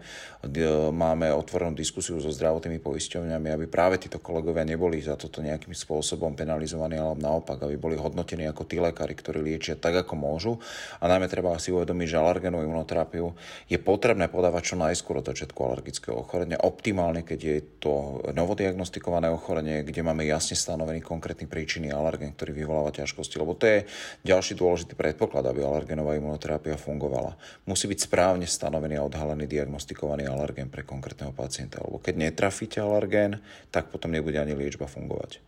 máme 0.93 1.33
otvorenú 1.33 1.73
diskusiu 1.73 2.21
so 2.21 2.29
zdravotnými 2.29 2.77
poisťovňami, 2.85 3.49
aby 3.49 3.65
práve 3.73 3.97
títo 3.97 4.21
kolegovia 4.21 4.69
neboli 4.69 5.01
za 5.01 5.17
toto 5.17 5.41
nejakým 5.41 5.73
spôsobom 5.73 6.37
penalizovaní, 6.37 7.01
ale 7.01 7.17
naopak, 7.17 7.65
aby 7.65 7.81
boli 7.81 7.97
hodnotení 7.97 8.45
ako 8.45 8.69
tí 8.69 8.77
lekári, 8.77 9.17
ktorí 9.17 9.41
liečia 9.41 9.73
tak, 9.73 10.05
ako 10.05 10.21
môžu. 10.21 10.53
A 11.01 11.09
najmä 11.09 11.33
treba 11.33 11.57
si 11.57 11.73
uvedomiť, 11.73 12.07
že 12.13 12.21
alergenovú 12.21 12.69
imunoterapiu 12.69 13.33
je 13.73 13.81
potrebné 13.81 14.29
podávať 14.29 14.63
čo 14.69 14.77
najskôr 14.89 15.23
od 15.23 15.29
začiatku 15.31 15.59
alergického 15.63 16.19
ochorenia. 16.19 16.59
Optimálne, 16.59 17.23
keď 17.23 17.41
je 17.41 17.57
to 17.79 18.25
novodiagnostikované 18.35 19.31
ochorenie, 19.31 19.87
kde 19.87 20.03
máme 20.03 20.27
jasne 20.27 20.59
stanovený 20.59 20.99
konkrétny 20.99 21.47
príčiny 21.47 21.95
alergen, 21.95 22.35
ktorý 22.35 22.53
vyvoláva 22.53 22.91
ťažkosti. 22.91 23.39
Lebo 23.39 23.55
to 23.55 23.71
je 23.71 23.79
ďalší 24.27 24.59
dôležitý 24.59 24.99
predpoklad, 24.99 25.47
aby 25.47 25.63
alergenová 25.63 26.19
imunoterapia 26.19 26.75
fungovala. 26.75 27.39
Musí 27.65 27.87
byť 27.87 27.99
správne 28.11 28.47
stanovený 28.51 28.99
a 28.99 29.07
odhalený 29.07 29.47
diagnostikovaný 29.47 30.27
alergen 30.27 30.67
pre 30.67 30.83
konkrétneho 30.83 31.31
pacienta. 31.31 31.79
Lebo 31.81 32.03
keď 32.03 32.31
netrafíte 32.31 32.83
alergén, 32.83 33.39
tak 33.71 33.95
potom 33.95 34.11
nebude 34.11 34.37
ani 34.37 34.59
liečba 34.59 34.91
fungovať. 34.91 35.39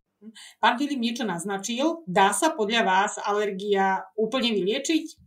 Pán 0.57 0.81
Filip 0.81 1.01
niečo 1.01 1.29
naznačil. 1.29 2.01
Dá 2.09 2.33
sa 2.33 2.57
podľa 2.57 2.83
vás 2.87 3.13
alergia 3.21 4.01
úplne 4.17 4.57
vyliečiť? 4.57 5.24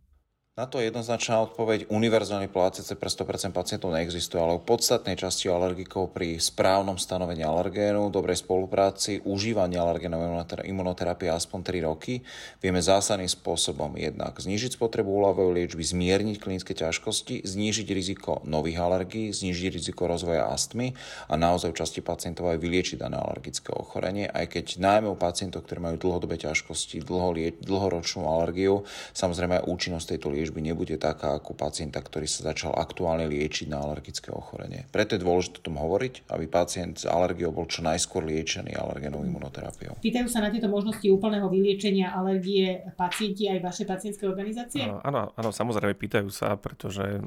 Na 0.58 0.66
to 0.66 0.82
jednoznačná 0.82 1.38
odpoveď. 1.46 1.86
Univerzálne 1.86 2.50
plácice 2.50 2.98
pre 2.98 3.06
100% 3.06 3.54
pacientov 3.54 3.94
neexistuje, 3.94 4.42
ale 4.42 4.58
u 4.58 4.66
podstatnej 4.66 5.14
časti 5.14 5.46
alergikov 5.46 6.10
pri 6.10 6.42
správnom 6.42 6.98
stanovení 6.98 7.46
alergénu, 7.46 8.10
dobrej 8.10 8.42
spolupráci, 8.42 9.22
užívaní 9.22 9.78
alergénovej 9.78 10.34
imunoterapie 10.66 11.30
aspoň 11.30 11.62
3 11.62 11.86
roky 11.86 12.26
vieme 12.58 12.82
zásadným 12.82 13.30
spôsobom 13.30 13.94
jednak 14.02 14.34
znížiť 14.34 14.74
spotrebu 14.74 15.06
úľavovej 15.06 15.62
liečby, 15.62 15.82
zmierniť 15.86 16.42
klinické 16.42 16.74
ťažkosti, 16.74 17.46
znížiť 17.46 17.86
riziko 17.94 18.42
nových 18.42 18.82
alergií, 18.82 19.30
znížiť 19.30 19.78
riziko 19.78 20.10
rozvoja 20.10 20.50
astmy 20.50 20.90
a 21.30 21.38
naozaj 21.38 21.70
u 21.70 21.78
časti 21.78 22.02
pacientov 22.02 22.50
aj 22.50 22.58
vyliečiť 22.58 22.98
dané 22.98 23.14
alergické 23.14 23.70
ochorenie, 23.70 24.26
aj 24.26 24.58
keď 24.58 24.82
najmä 24.82 25.06
u 25.06 25.14
pacientov, 25.14 25.70
ktorí 25.70 25.78
majú 25.86 26.02
dlhodobé 26.02 26.34
ťažkosti, 26.34 27.06
dlho, 27.06 27.30
dlhoročnú 27.62 28.26
alergiu, 28.26 28.82
samozrejme 29.14 29.62
aj 29.62 29.70
účinnosť 29.70 30.18
tejto 30.18 30.34
liečby 30.34 30.47
liečby 30.48 30.64
nebude 30.64 30.96
taká 30.96 31.36
ako 31.36 31.52
pacienta, 31.52 32.00
ktorý 32.00 32.24
sa 32.24 32.48
začal 32.48 32.72
aktuálne 32.72 33.28
liečiť 33.28 33.68
na 33.68 33.84
alergické 33.84 34.32
ochorenie. 34.32 34.88
Preto 34.88 35.20
je 35.20 35.20
dôležité 35.20 35.60
o 35.60 35.66
tom 35.68 35.76
hovoriť, 35.76 36.24
aby 36.32 36.48
pacient 36.48 36.96
s 36.96 37.04
alergiou 37.04 37.52
bol 37.52 37.68
čo 37.68 37.84
najskôr 37.84 38.24
liečený 38.24 38.72
alergenovou 38.72 39.28
imunoterapiou. 39.28 40.00
Pýtajú 40.00 40.24
sa 40.32 40.40
na 40.40 40.48
tieto 40.48 40.72
možnosti 40.72 41.04
úplného 41.04 41.52
vyliečenia 41.52 42.16
alergie 42.16 42.80
pacienti 42.96 43.44
aj 43.52 43.60
vaše 43.60 43.84
pacientské 43.84 44.24
organizácie? 44.24 44.88
Áno, 44.88 45.36
áno, 45.36 45.50
samozrejme 45.52 45.92
pýtajú 45.92 46.32
sa, 46.32 46.56
pretože 46.56 47.20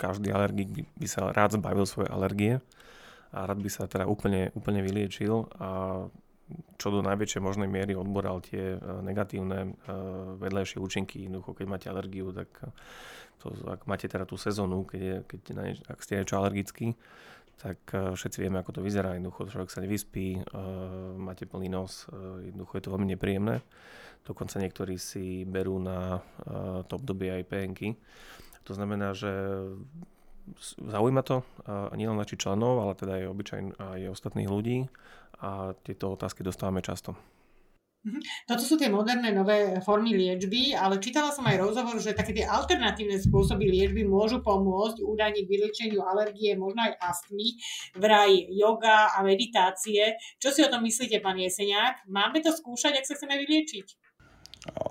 každý 0.00 0.32
alergik 0.32 0.72
by, 0.72 0.82
by 1.04 1.06
sa 1.06 1.28
rád 1.36 1.60
zbavil 1.60 1.84
svoje 1.84 2.08
alergie 2.08 2.64
a 3.36 3.44
rád 3.44 3.60
by 3.60 3.68
sa 3.68 3.84
teda 3.84 4.08
úplne, 4.08 4.48
úplne 4.56 4.80
vyliečil 4.80 5.52
a 5.60 5.68
čo 6.76 6.92
do 6.92 7.00
najväčšej 7.00 7.40
možnej 7.40 7.68
miery 7.70 7.96
odboral 7.96 8.44
tie 8.44 8.76
e, 8.76 8.78
negatívne 9.00 9.60
e, 9.64 9.70
vedľajšie 10.36 10.76
účinky. 10.76 11.24
Jednoducho, 11.24 11.56
keď 11.56 11.66
máte 11.66 11.86
alergiu, 11.88 12.28
tak 12.36 12.50
e, 12.60 12.68
to, 13.40 13.56
ak 13.64 13.88
máte 13.88 14.04
teda 14.04 14.28
tú 14.28 14.36
sezónu, 14.36 14.84
keď, 14.84 15.00
je, 15.00 15.16
keď 15.24 15.40
na 15.56 15.62
nieč, 15.70 15.78
ak 15.88 15.98
ste 16.04 16.20
niečo 16.20 16.36
alergický, 16.36 16.92
tak 17.54 17.78
všetci 17.86 18.44
vieme, 18.44 18.58
ako 18.60 18.76
to 18.76 18.80
vyzerá. 18.82 19.14
Jednoducho 19.14 19.46
človek 19.46 19.70
sa 19.70 19.78
nevyspí, 19.78 20.42
máte 21.16 21.46
plný 21.46 21.70
nos, 21.70 22.10
jednoducho 22.42 22.76
je 22.76 22.82
to 22.82 22.92
veľmi 22.92 23.08
nepríjemné. 23.14 23.62
Dokonca 24.26 24.58
niektorí 24.58 24.98
si 24.98 25.46
berú 25.46 25.78
na 25.78 26.18
to 26.90 26.98
obdobie 26.98 27.30
aj 27.30 27.46
PNky. 27.46 27.94
To 28.66 28.74
znamená, 28.74 29.14
že 29.14 29.30
zaujíma 30.82 31.22
to 31.22 31.46
nielen 31.94 32.18
našich 32.18 32.42
členov, 32.42 32.82
ale 32.82 32.98
teda 32.98 33.22
aj 33.22 33.30
obyčajn 33.30 33.64
aj 33.78 34.00
ostatných 34.12 34.50
ľudí 34.50 34.90
a 35.40 35.74
tieto 35.82 36.14
otázky 36.14 36.44
dostávame 36.44 36.84
často. 36.84 37.14
Mhm. 38.04 38.20
Toto 38.44 38.60
sú 38.60 38.76
tie 38.76 38.92
moderné 38.92 39.32
nové 39.32 39.80
formy 39.80 40.12
liečby, 40.12 40.76
ale 40.76 41.00
čítala 41.00 41.32
som 41.32 41.48
aj 41.48 41.56
rozhovor, 41.56 41.96
že 41.96 42.12
také 42.12 42.36
tie 42.36 42.44
alternatívne 42.44 43.16
spôsoby 43.16 43.64
liečby 43.64 44.04
môžu 44.04 44.44
pomôcť 44.44 45.00
údajne 45.00 45.40
k 45.40 45.48
vyliečeniu 45.48 46.04
alergie, 46.04 46.52
možno 46.52 46.84
aj 46.84 47.00
astmy, 47.00 47.56
vraj 47.96 48.44
yoga 48.52 49.16
a 49.16 49.24
meditácie. 49.24 50.20
Čo 50.36 50.52
si 50.52 50.60
o 50.60 50.68
tom 50.68 50.84
myslíte, 50.84 51.24
pán 51.24 51.40
Jeseniak? 51.40 52.04
Máme 52.04 52.44
to 52.44 52.52
skúšať, 52.52 53.00
ak 53.00 53.08
sa 53.08 53.16
chceme 53.16 53.40
vyliečiť? 53.40 53.96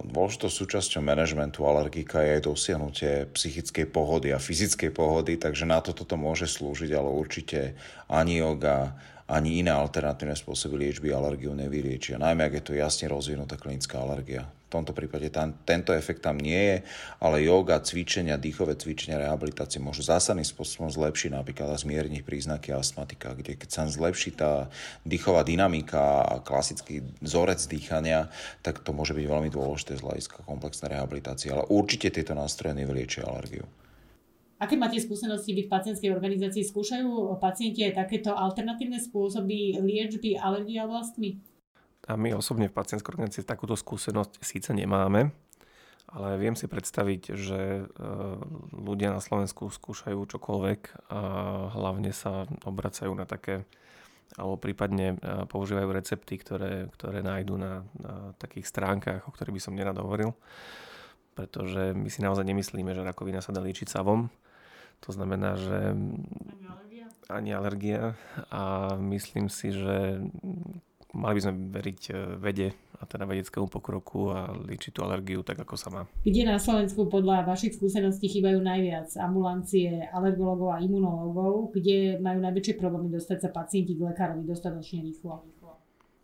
Dôležitou 0.06 0.54
súčasťou 0.54 1.02
manažmentu 1.02 1.66
alergika 1.66 2.22
je 2.22 2.38
aj 2.38 2.46
dosiahnutie 2.46 3.12
psychickej 3.34 3.90
pohody 3.90 4.30
a 4.30 4.38
fyzickej 4.38 4.94
pohody, 4.94 5.42
takže 5.42 5.66
na 5.66 5.82
to 5.82 5.98
toto 5.98 6.14
môže 6.14 6.46
slúžiť, 6.46 6.94
ale 6.94 7.10
určite 7.10 7.74
ani 8.06 8.38
yoga, 8.38 8.94
ani 9.28 9.64
iné 9.64 9.72
alternatívne 9.72 10.36
spôsoby 10.36 10.76
liečby 10.88 11.16
alergiu 11.16 11.56
nevyliečia. 11.56 12.20
Najmä 12.20 12.52
ak 12.52 12.54
je 12.60 12.64
to 12.64 12.74
jasne 12.76 13.08
rozvinutá 13.08 13.56
klinická 13.56 14.04
alergia. 14.04 14.44
V 14.68 14.82
tomto 14.82 14.98
prípade 14.98 15.30
tam, 15.30 15.54
tento 15.70 15.94
efekt 15.94 16.26
tam 16.26 16.42
nie 16.42 16.58
je, 16.58 16.78
ale 17.22 17.46
yoga, 17.46 17.78
cvičenia, 17.78 18.42
dýchové 18.42 18.74
cvičenia, 18.74 19.22
rehabilitácie 19.22 19.78
môžu 19.78 20.02
zásadným 20.02 20.50
spôsobom 20.50 20.90
zlepšiť 20.90 21.30
napríklad 21.30 21.70
a 21.70 21.78
zmierniť 21.78 22.26
príznaky 22.26 22.74
astmatika, 22.74 23.38
kde 23.38 23.54
keď 23.54 23.70
sa 23.70 23.86
zlepší 23.86 24.34
tá 24.34 24.74
dýchová 25.06 25.46
dynamika 25.46 26.26
a 26.26 26.42
klasický 26.42 27.06
vzorec 27.22 27.62
dýchania, 27.70 28.34
tak 28.66 28.82
to 28.82 28.98
môže 28.98 29.14
byť 29.14 29.26
veľmi 29.30 29.54
dôležité 29.54 30.02
z 30.02 30.06
hľadiska 30.10 30.42
komplexnej 30.42 30.98
rehabilitácie. 30.98 31.54
Ale 31.54 31.70
určite 31.70 32.10
tieto 32.10 32.34
nástroje 32.34 32.74
nevyliečia 32.74 33.30
alergiu. 33.30 33.70
Aké 34.64 34.80
máte 34.80 34.96
skúsenosti 34.96 35.52
vy 35.52 35.68
v 35.68 35.74
pacientskej 35.76 36.08
organizácii? 36.16 36.64
Skúšajú 36.64 37.36
pacienti 37.36 37.84
aj 37.84 38.00
takéto 38.00 38.32
alternatívne 38.32 38.96
spôsoby 38.96 39.76
liečby 39.84 40.40
alergie 40.40 40.80
a 40.80 40.88
vlastmi? 40.88 41.44
A 42.08 42.16
my 42.16 42.32
osobne 42.32 42.72
v 42.72 42.78
pacientskej 42.80 43.12
organizácii 43.12 43.44
takúto 43.44 43.76
skúsenosť 43.76 44.40
síce 44.40 44.72
nemáme, 44.72 45.36
ale 46.16 46.40
viem 46.40 46.56
si 46.56 46.72
predstaviť, 46.72 47.36
že 47.36 47.60
e, 47.60 47.84
ľudia 48.72 49.12
na 49.12 49.20
Slovensku 49.20 49.68
skúšajú 49.68 50.32
čokoľvek 50.32 51.12
a 51.12 51.20
hlavne 51.76 52.16
sa 52.16 52.48
obracajú 52.64 53.12
na 53.12 53.28
také 53.28 53.68
alebo 54.40 54.56
prípadne 54.56 55.20
e, 55.20 55.44
používajú 55.44 55.92
recepty, 55.92 56.40
ktoré, 56.40 56.88
ktoré 56.96 57.20
nájdú 57.20 57.60
na, 57.60 57.84
na 58.00 58.32
takých 58.40 58.72
stránkach, 58.72 59.28
o 59.28 59.34
ktorých 59.36 59.60
by 59.60 59.62
som 59.62 59.76
nerad 59.76 60.00
hovoril. 60.00 60.32
Pretože 61.36 61.92
my 61.92 62.08
si 62.08 62.24
naozaj 62.24 62.48
nemyslíme, 62.48 62.96
že 62.96 63.04
rakovina 63.04 63.44
sa 63.44 63.52
dá 63.52 63.60
liečiť 63.60 63.92
savom 63.92 64.32
to 65.04 65.12
znamená, 65.12 65.60
že 65.60 65.94
ani 67.32 67.56
alergia. 67.56 68.16
a 68.52 68.96
myslím 69.00 69.48
si, 69.48 69.72
že 69.72 70.24
mali 71.14 71.34
by 71.38 71.42
sme 71.46 71.54
veriť 71.72 72.02
e, 72.10 72.14
vede 72.42 72.68
a 72.98 73.04
teda 73.06 73.28
vedeckému 73.30 73.68
pokroku 73.70 74.32
a 74.34 74.50
liečiť 74.50 74.92
tú 74.96 75.06
alergiu 75.06 75.46
tak, 75.46 75.62
ako 75.62 75.76
sa 75.78 75.92
má. 75.94 76.02
Kde 76.26 76.48
na 76.48 76.58
Slovensku 76.58 77.06
podľa 77.12 77.46
vašich 77.46 77.78
skúseností 77.78 78.32
chýbajú 78.32 78.64
najviac 78.64 79.14
ambulancie 79.20 80.08
alergologov 80.10 80.74
a 80.74 80.82
imunológov, 80.82 81.76
kde 81.76 82.18
majú 82.18 82.40
najväčšie 82.42 82.80
problémy 82.80 83.12
dostať 83.14 83.38
sa 83.46 83.50
pacienti 83.52 83.94
k 83.94 84.08
lekárovi 84.10 84.48
dostatočne 84.48 85.04
rýchlo? 85.04 85.44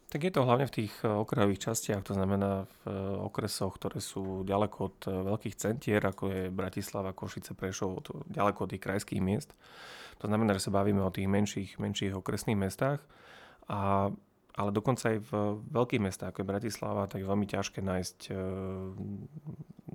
Tak 0.10 0.26
je 0.26 0.34
to 0.34 0.42
hlavne 0.42 0.66
v 0.66 0.76
tých 0.84 0.94
eh, 1.06 1.14
okrajových 1.14 1.70
častiach, 1.70 2.02
to 2.02 2.18
znamená 2.18 2.66
v 2.66 2.90
eh, 2.90 2.94
okresoch, 3.22 3.78
ktoré 3.78 4.02
sú 4.02 4.42
ďaleko 4.42 4.78
od 4.82 4.98
eh, 5.06 5.14
veľkých 5.14 5.56
centier, 5.56 6.02
ako 6.02 6.34
je 6.34 6.42
Bratislava, 6.50 7.14
Košice, 7.14 7.54
Prešov, 7.54 8.10
ďaleko 8.26 8.66
od 8.66 8.70
tých 8.74 8.82
krajských 8.82 9.22
miest. 9.22 9.54
To 10.20 10.26
znamená, 10.26 10.58
že 10.58 10.66
sa 10.66 10.74
bavíme 10.74 11.06
o 11.06 11.14
tých 11.14 11.30
menších, 11.30 11.78
menších 11.78 12.18
okresných 12.18 12.58
mestách. 12.58 13.00
A, 13.70 14.10
ale 14.58 14.70
dokonca 14.74 15.14
aj 15.14 15.18
v 15.30 15.32
veľkých 15.72 16.04
mestách, 16.04 16.34
ako 16.34 16.42
je 16.42 16.52
Bratislava, 16.52 17.08
tak 17.08 17.24
je 17.24 17.30
veľmi 17.30 17.48
ťažké 17.48 17.80
nájsť 17.80 18.36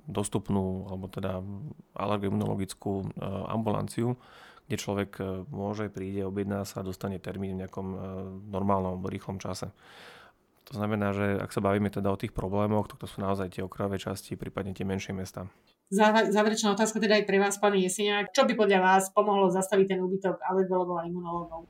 dostupnú, 0.09 0.89
alebo 0.89 1.05
teda 1.13 1.45
alergoimunologickú 1.93 3.13
ambulanciu, 3.45 4.17
kde 4.65 4.75
človek 4.81 5.11
e, 5.21 5.23
môže, 5.49 5.93
príde, 5.93 6.25
objedná 6.25 6.65
sa 6.65 6.81
a 6.81 6.87
dostane 6.87 7.21
termín 7.21 7.57
v 7.57 7.65
nejakom 7.65 7.87
e, 7.93 7.97
normálnom, 8.49 9.01
rýchlom 9.05 9.37
čase. 9.37 9.69
To 10.65 10.73
znamená, 10.73 11.13
že 11.13 11.37
ak 11.37 11.53
sa 11.53 11.61
bavíme 11.61 11.93
teda 11.93 12.09
o 12.09 12.17
tých 12.17 12.33
problémoch, 12.33 12.89
to 12.89 12.97
sú 13.05 13.21
naozaj 13.21 13.53
tie 13.53 13.61
okrajové 13.61 14.01
časti, 14.01 14.33
prípadne 14.33 14.73
tie 14.73 14.81
menšie 14.81 15.13
mesta. 15.13 15.45
Záverečná 15.93 16.73
otázka 16.73 16.97
teda 16.97 17.21
aj 17.21 17.29
pre 17.29 17.37
vás, 17.37 17.61
pán 17.61 17.77
Jeseniak. 17.77 18.33
Čo 18.33 18.49
by 18.49 18.57
podľa 18.57 18.79
vás 18.81 19.13
pomohlo 19.13 19.53
zastaviť 19.53 19.93
ten 19.93 19.99
úbytok 20.01 20.41
alergologov 20.41 20.97
a 20.97 21.05
imunológov? 21.05 21.69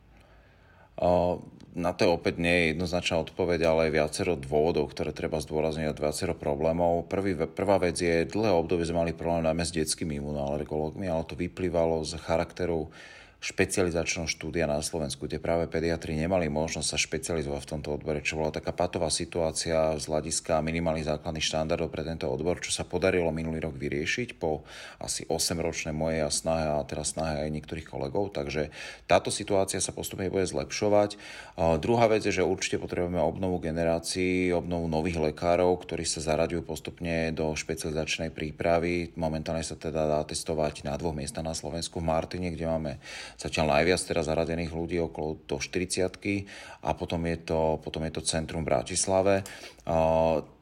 Na 1.76 1.92
to 1.92 2.16
opäť 2.16 2.40
nie 2.40 2.56
je 2.56 2.66
jednoznačná 2.72 3.20
odpoveď, 3.28 3.68
ale 3.68 3.92
je 3.92 4.00
viacero 4.00 4.40
dôvodov, 4.40 4.96
ktoré 4.96 5.12
treba 5.12 5.44
zdôrazniť, 5.44 5.92
viacero 6.00 6.32
problémov. 6.32 7.04
Prvý, 7.12 7.36
prvá 7.36 7.84
vec 7.84 8.00
je, 8.00 8.24
dlhé 8.24 8.56
obdobie 8.56 8.88
sme 8.88 9.04
mali 9.04 9.12
problém 9.12 9.44
najmä 9.44 9.68
s 9.68 9.76
detskými 9.76 10.16
imunoalergológmi, 10.24 11.12
ale 11.12 11.28
to 11.28 11.36
vyplývalo 11.36 12.08
z 12.08 12.16
charakteru 12.24 12.88
špecializačného 13.44 14.26
štúdia 14.26 14.66
na 14.66 14.82
Slovensku, 14.82 15.30
kde 15.30 15.38
práve 15.38 15.70
pediatri 15.70 16.18
nemali 16.18 16.50
možnosť 16.50 16.88
sa 16.88 16.98
špecializovať 16.98 17.62
v 17.62 17.72
tomto 17.78 17.90
odbore, 17.94 18.24
čo 18.26 18.42
bola 18.42 18.50
taká 18.50 18.74
patová 18.74 19.14
situácia 19.14 19.94
z 20.02 20.04
hľadiska 20.10 20.66
minimálnych 20.66 21.06
základných 21.06 21.46
štandardov 21.46 21.94
pre 21.94 22.02
tento 22.02 22.26
odbor, 22.26 22.58
čo 22.64 22.74
sa 22.74 22.88
podarilo 22.88 23.30
minulý 23.30 23.62
rok 23.62 23.78
vyriešiť 23.78 24.42
po 24.42 24.66
asi 24.98 25.30
8-ročnej 25.30 25.94
mojej 25.94 26.26
a 26.26 26.34
snahe 26.34 26.66
a 26.66 26.82
teraz 26.88 27.14
snahe 27.14 27.46
aj 27.46 27.54
niektorých 27.54 27.86
kolegov, 27.86 28.34
takže 28.34 28.74
táto 29.06 29.30
situácia 29.30 29.78
sa 29.78 29.94
postupne 29.94 30.32
bude 30.34 30.50
zlepšovať. 30.50 31.20
A 31.62 31.78
druhá 31.78 32.10
vec 32.10 32.26
je, 32.26 32.34
že 32.34 32.44
určite 32.44 32.82
potrebujeme 32.82 33.22
obnovu 33.22 33.62
generácií, 33.62 34.50
obnovu 34.52 34.90
nových 34.90 35.22
lekárov, 35.22 35.86
ktorí 35.86 36.04
sa 36.04 36.20
zaraďujú 36.20 36.66
postupne 36.66 37.30
do 37.30 37.54
špecializačnej 37.54 38.34
prípravy. 38.34 39.14
Momentálne 39.14 39.62
sa 39.62 39.78
teda 39.78 40.10
dá 40.10 40.22
testovať 40.26 40.82
na 40.88 40.98
dvoch 40.98 41.14
miestach 41.14 41.46
na 41.46 41.54
Slovensku 41.54 42.02
v 42.02 42.10
Martine, 42.10 42.50
kde 42.50 42.66
máme 42.66 42.92
zatiaľ 43.34 43.78
najviac 43.80 44.02
teraz 44.06 44.30
zaradených 44.30 44.72
ľudí 44.72 44.98
okolo 45.02 45.42
do 45.50 45.58
40 45.58 46.06
a 46.86 46.90
potom 46.94 47.22
je 47.26 47.38
to, 47.42 47.82
potom 47.82 48.06
je 48.06 48.14
to 48.14 48.22
centrum 48.22 48.62
v 48.62 48.70
Bratislave. 48.70 49.42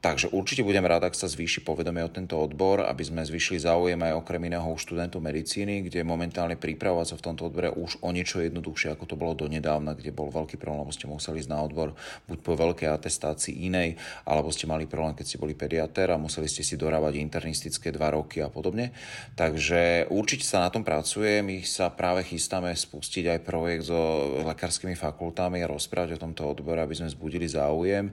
Takže 0.04 0.36
určite 0.36 0.68
budem 0.68 0.84
rád, 0.84 1.08
ak 1.08 1.16
sa 1.16 1.32
zvýši 1.32 1.64
povedomie 1.64 2.04
o 2.04 2.12
tento 2.12 2.36
odbor, 2.36 2.84
aby 2.84 3.08
sme 3.08 3.24
zvýšili 3.24 3.64
záujem 3.64 3.96
aj 3.96 4.20
okrem 4.20 4.52
iného 4.52 4.68
u 4.68 4.76
študentov 4.76 5.24
medicíny, 5.24 5.88
kde 5.88 6.04
momentálne 6.04 6.60
prípravovať 6.60 7.16
sa 7.16 7.16
v 7.16 7.26
tomto 7.32 7.48
odbore 7.48 7.72
už 7.72 8.04
o 8.04 8.12
niečo 8.12 8.44
jednoduchšie, 8.44 8.92
ako 8.92 9.08
to 9.08 9.16
bolo 9.16 9.32
donedávna, 9.32 9.96
kde 9.96 10.12
bol 10.12 10.28
veľký 10.28 10.60
problém, 10.60 10.84
lebo 10.84 10.92
ste 10.92 11.08
museli 11.08 11.40
ísť 11.40 11.48
na 11.48 11.64
odbor 11.64 11.96
buď 12.28 12.38
po 12.44 12.52
veľkej 12.52 12.92
atestácii 12.92 13.64
inej, 13.64 13.96
alebo 14.28 14.52
ste 14.52 14.68
mali 14.68 14.92
problém, 14.92 15.16
keď 15.16 15.24
ste 15.24 15.40
boli 15.40 15.56
pediatér 15.56 16.12
a 16.12 16.20
museli 16.20 16.52
ste 16.52 16.68
si 16.68 16.76
dorábať 16.76 17.24
internistické 17.24 17.96
dva 17.96 18.12
roky 18.12 18.44
a 18.44 18.52
podobne. 18.52 18.92
Takže 19.40 20.12
určite 20.12 20.44
sa 20.44 20.68
na 20.68 20.70
tom 20.70 20.84
pracuje. 20.84 21.40
My 21.40 21.64
sa 21.64 21.88
práve 21.88 22.28
chystáme 22.28 22.76
spustiť 22.76 23.40
aj 23.40 23.40
projekt 23.48 23.88
so 23.88 23.96
lekárskymi 24.52 25.00
fakultami 25.00 25.64
a 25.64 25.72
rozprávať 25.72 26.20
o 26.20 26.28
tomto 26.28 26.44
odbore, 26.44 26.84
aby 26.84 26.92
sme 26.92 27.08
zbudili 27.08 27.48
záujem. 27.48 28.12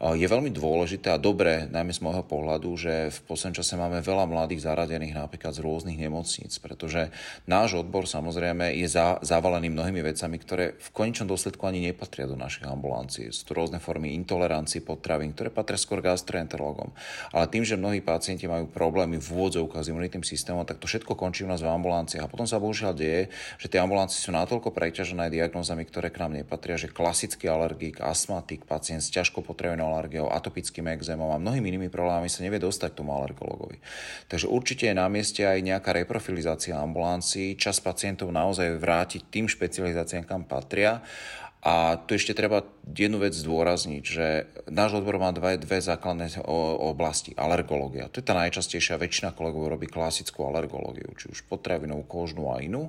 Je 0.00 0.24
veľmi 0.24 0.48
dôležité 0.48 1.12
a 1.12 1.20
dobré, 1.20 1.68
najmä 1.68 1.92
z 1.92 2.00
môjho 2.00 2.24
pohľadu, 2.24 2.72
že 2.72 3.12
v 3.12 3.18
poslednom 3.28 3.60
čase 3.60 3.76
máme 3.76 4.00
veľa 4.00 4.24
mladých 4.32 4.64
zaradených 4.64 5.12
napríklad 5.12 5.52
z 5.52 5.60
rôznych 5.60 6.00
nemocníc, 6.00 6.56
pretože 6.56 7.12
náš 7.44 7.76
odbor 7.76 8.08
samozrejme 8.08 8.80
je 8.80 8.88
za, 8.88 9.20
zavalený 9.20 9.68
mnohými 9.68 10.00
vecami, 10.00 10.40
ktoré 10.40 10.72
v 10.80 10.88
konečnom 10.96 11.28
dôsledku 11.28 11.68
ani 11.68 11.84
nepatria 11.84 12.24
do 12.24 12.32
našich 12.32 12.64
ambulancií. 12.64 13.28
Sú 13.28 13.44
to 13.44 13.52
rôzne 13.52 13.76
formy 13.76 14.16
intolerancii 14.16 14.80
potravín, 14.80 15.36
ktoré 15.36 15.52
patria 15.52 15.76
skôr 15.76 16.00
gastroenterologom. 16.00 16.96
Ale 17.36 17.52
tým, 17.52 17.68
že 17.68 17.76
mnohí 17.76 18.00
pacienti 18.00 18.48
majú 18.48 18.72
problémy 18.72 19.20
v 19.20 19.28
úvodzovkách 19.36 19.84
s 19.84 19.92
imunitným 19.92 20.24
systémom, 20.24 20.64
tak 20.64 20.80
to 20.80 20.88
všetko 20.88 21.12
končí 21.12 21.44
u 21.44 21.52
nás 21.52 21.60
v 21.60 21.68
ambulanciách. 21.68 22.24
A 22.24 22.32
potom 22.32 22.48
sa 22.48 22.56
bohužiaľ 22.56 22.96
deje, 22.96 23.28
že 23.60 23.68
tie 23.68 23.84
ambulancie 23.84 24.16
sú 24.16 24.32
natoľko 24.32 24.72
preťažené 24.72 25.28
diagnózami, 25.28 25.84
ktoré 25.84 26.08
k 26.08 26.24
nám 26.24 26.40
nepatria, 26.40 26.80
že 26.80 26.88
klasický 26.88 27.52
alergik, 27.52 28.00
astmatik, 28.00 28.64
pacient 28.64 29.04
s 29.04 29.12
ťažkou 29.12 29.44
potravinou 29.44 29.89
alergiou, 29.90 30.30
atopickým 30.30 30.86
exémom 30.94 31.34
a 31.34 31.42
mnohými 31.42 31.66
inými 31.74 31.88
problémami 31.90 32.30
sa 32.30 32.46
nevie 32.46 32.62
dostať 32.62 32.94
tomu 32.94 33.12
alergologovi. 33.18 33.82
Takže 34.30 34.46
určite 34.46 34.88
je 34.88 34.94
na 34.94 35.10
mieste 35.10 35.42
aj 35.42 35.58
nejaká 35.60 35.90
reprofilizácia 35.92 36.78
ambulancií, 36.78 37.58
čas 37.58 37.82
pacientov 37.82 38.30
naozaj 38.30 38.78
vrátiť 38.78 39.28
tým 39.28 39.50
špecializáciám, 39.50 40.24
kam 40.24 40.46
patria 40.46 41.02
a 41.60 42.00
tu 42.08 42.16
ešte 42.16 42.32
treba 42.32 42.64
jednu 42.88 43.20
vec 43.20 43.36
zdôrazniť, 43.36 44.02
že 44.04 44.48
náš 44.72 44.96
odbor 44.96 45.20
má 45.20 45.28
dve, 45.28 45.60
dve 45.60 45.84
základné 45.84 46.40
oblasti. 46.80 47.36
Alergológia. 47.36 48.08
To 48.08 48.24
je 48.24 48.26
tá 48.26 48.32
najčastejšia. 48.32 48.96
Väčšina 48.96 49.36
kolegov 49.36 49.68
robí 49.68 49.84
klasickú 49.84 50.48
alergológiu, 50.48 51.12
či 51.20 51.28
už 51.28 51.44
potravinovú, 51.52 52.08
kožnú 52.08 52.48
a 52.48 52.64
inú. 52.64 52.88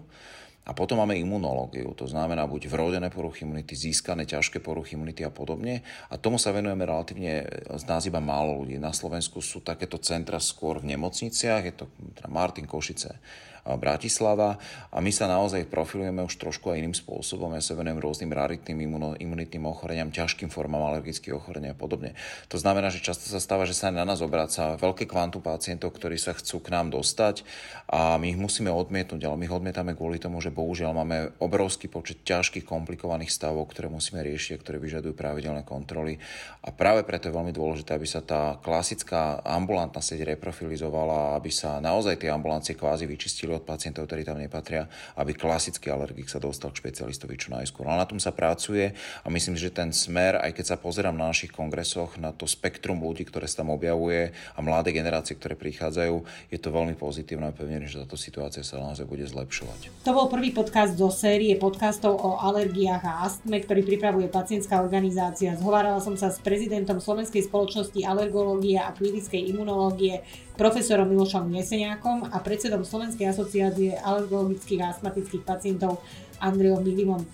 A 0.61 0.77
potom 0.77 1.01
máme 1.01 1.17
imunológiu, 1.17 1.97
to 1.97 2.05
znamená 2.05 2.45
buď 2.45 2.69
vrodené 2.69 3.09
poruchy 3.09 3.49
imunity, 3.49 3.73
získané 3.73 4.29
ťažké 4.29 4.61
poruchy 4.61 4.93
imunity 4.93 5.25
a 5.25 5.33
podobne. 5.33 5.81
A 6.13 6.21
tomu 6.21 6.37
sa 6.37 6.53
venujeme 6.53 6.85
relatívne 6.85 7.49
z 7.65 7.83
nás 7.89 8.05
iba 8.05 8.21
málo 8.21 8.61
ľudí. 8.61 8.77
Na 8.77 8.93
Slovensku 8.93 9.41
sú 9.41 9.65
takéto 9.65 9.97
centra 9.97 10.37
skôr 10.37 10.77
v 10.77 10.93
nemocniciach, 10.93 11.65
je 11.65 11.73
to 11.73 11.85
teda 12.13 12.29
Martin 12.29 12.69
Košice, 12.69 13.17
Bratislava 13.61 14.57
a 14.89 14.97
my 14.97 15.13
sa 15.13 15.29
naozaj 15.29 15.69
profilujeme 15.69 16.25
už 16.25 16.33
trošku 16.41 16.73
aj 16.73 16.81
iným 16.81 16.97
spôsobom. 16.97 17.53
Ja 17.53 17.61
sa 17.61 17.77
venujem 17.77 18.01
rôznym 18.01 18.33
raritným 18.33 18.81
imunitným 19.21 19.63
ochoreniam, 19.69 20.09
ťažkým 20.09 20.49
formám 20.49 20.81
alergických 20.89 21.37
ochorení 21.37 21.69
a 21.69 21.77
podobne. 21.77 22.17
To 22.49 22.57
znamená, 22.57 22.89
že 22.89 23.05
často 23.05 23.29
sa 23.29 23.37
stáva, 23.37 23.69
že 23.69 23.77
sa 23.77 23.93
na 23.93 24.01
nás 24.01 24.25
obraca 24.25 24.81
veľké 24.81 25.05
kvantum 25.05 25.45
pacientov, 25.45 25.93
ktorí 25.93 26.17
sa 26.17 26.33
chcú 26.33 26.57
k 26.57 26.73
nám 26.73 26.89
dostať 26.89 27.45
a 27.85 28.17
my 28.17 28.33
ich 28.33 28.39
musíme 28.41 28.73
odmietnúť, 28.73 29.29
ale 29.29 29.37
my 29.37 29.45
ich 29.45 29.53
odmietame 29.53 29.93
kvôli 29.93 30.17
tomu, 30.17 30.41
že 30.41 30.49
bohužiaľ 30.49 30.97
máme 30.97 31.37
obrovský 31.37 31.85
počet 31.85 32.25
ťažkých 32.25 32.65
komplikovaných 32.65 33.29
stavov, 33.29 33.69
ktoré 33.69 33.93
musíme 33.93 34.25
riešiť 34.25 34.57
a 34.57 34.61
ktoré 34.65 34.81
vyžadujú 34.81 35.13
pravidelné 35.13 35.61
kontroly. 35.61 36.17
A 36.65 36.73
práve 36.73 37.05
preto 37.05 37.29
je 37.29 37.37
veľmi 37.37 37.53
dôležité, 37.53 37.93
aby 37.93 38.09
sa 38.09 38.25
tá 38.25 38.57
klasická 38.57 39.45
ambulantná 39.45 40.01
sieť 40.01 40.25
reprofilizovala, 40.33 41.37
aby 41.37 41.53
sa 41.53 41.77
naozaj 41.77 42.17
tie 42.17 42.33
ambulancie 42.33 42.73
kvázi 42.73 43.05
vyčistili 43.05 43.50
od 43.55 43.67
pacientov, 43.67 44.07
ktorí 44.07 44.23
tam 44.23 44.39
nepatria, 44.39 44.87
aby 45.19 45.35
klasický 45.35 45.91
alergik 45.91 46.31
sa 46.31 46.39
dostal 46.39 46.71
k 46.71 46.83
špecialistovi 46.83 47.35
čo 47.35 47.51
najskôr. 47.51 47.87
Ale 47.87 48.03
na 48.03 48.07
tom 48.07 48.17
sa 48.17 48.31
pracuje 48.31 48.95
a 49.21 49.27
myslím, 49.27 49.59
že 49.59 49.73
ten 49.73 49.91
smer, 49.91 50.39
aj 50.39 50.55
keď 50.55 50.65
sa 50.73 50.77
pozerám 50.79 51.15
na 51.15 51.29
našich 51.29 51.51
kongresoch, 51.51 52.15
na 52.17 52.31
to 52.31 52.47
spektrum 52.47 53.03
ľudí, 53.03 53.27
ktoré 53.27 53.45
sa 53.45 53.61
tam 53.61 53.73
objavuje 53.75 54.31
a 54.55 54.59
mladé 54.59 54.95
generácie, 54.95 55.35
ktoré 55.35 55.59
prichádzajú, 55.59 56.15
je 56.49 56.59
to 56.59 56.69
veľmi 56.71 56.95
pozitívne 56.95 57.49
a 57.49 57.55
pevne, 57.55 57.83
že 57.85 58.01
táto 58.03 58.15
situácia 58.19 58.63
sa 58.63 58.79
naozaj 58.79 59.05
bude 59.05 59.23
zlepšovať. 59.27 59.91
To 60.07 60.11
bol 60.15 60.27
prvý 60.31 60.55
podcast 60.55 60.95
zo 60.95 61.11
série 61.11 61.53
podcastov 61.59 62.17
o 62.17 62.41
alergiách 62.41 63.03
a 63.03 63.13
astme, 63.27 63.61
ktorý 63.61 63.85
pripravuje 63.85 64.27
pacientská 64.31 64.81
organizácia. 64.81 65.53
Zhovárala 65.57 65.99
som 66.01 66.17
sa 66.17 66.31
s 66.31 66.41
prezidentom 66.41 66.97
Slovenskej 66.97 67.45
spoločnosti 67.45 68.01
alergológie 68.01 68.79
a 68.79 68.93
klinickej 68.95 69.51
imunológie 69.51 70.23
profesorom 70.61 71.09
Milošom 71.09 71.49
Neseniakom 71.49 72.29
a 72.29 72.37
predsedom 72.37 72.85
Slovenskej 72.85 73.33
asociácie 73.33 73.97
alergologických 73.97 74.85
a 74.85 74.93
astmatických 74.93 75.41
pacientov 75.41 76.05
Andreom 76.37 76.85
Milimom. 76.85 77.25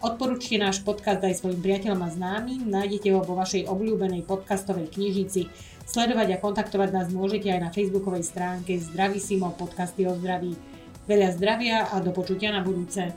Odporúčte 0.00 0.56
náš 0.56 0.80
podcast 0.80 1.20
aj 1.20 1.44
svojim 1.44 1.60
priateľom 1.60 2.00
a 2.00 2.08
známym, 2.08 2.72
nájdete 2.72 3.12
ho 3.12 3.20
vo 3.20 3.36
vašej 3.36 3.68
obľúbenej 3.68 4.24
podcastovej 4.24 4.96
knižnici. 4.96 5.52
Sledovať 5.84 6.40
a 6.40 6.40
kontaktovať 6.40 6.88
nás 6.88 7.12
môžete 7.12 7.52
aj 7.52 7.60
na 7.60 7.68
facebookovej 7.68 8.24
stránke 8.24 8.80
Zdravisimo 8.80 9.52
podcasty 9.60 10.08
o 10.08 10.16
zdraví. 10.16 10.56
Veľa 11.04 11.36
zdravia 11.36 11.84
a 11.84 12.00
do 12.00 12.16
počutia 12.16 12.48
na 12.48 12.64
budúce. 12.64 13.12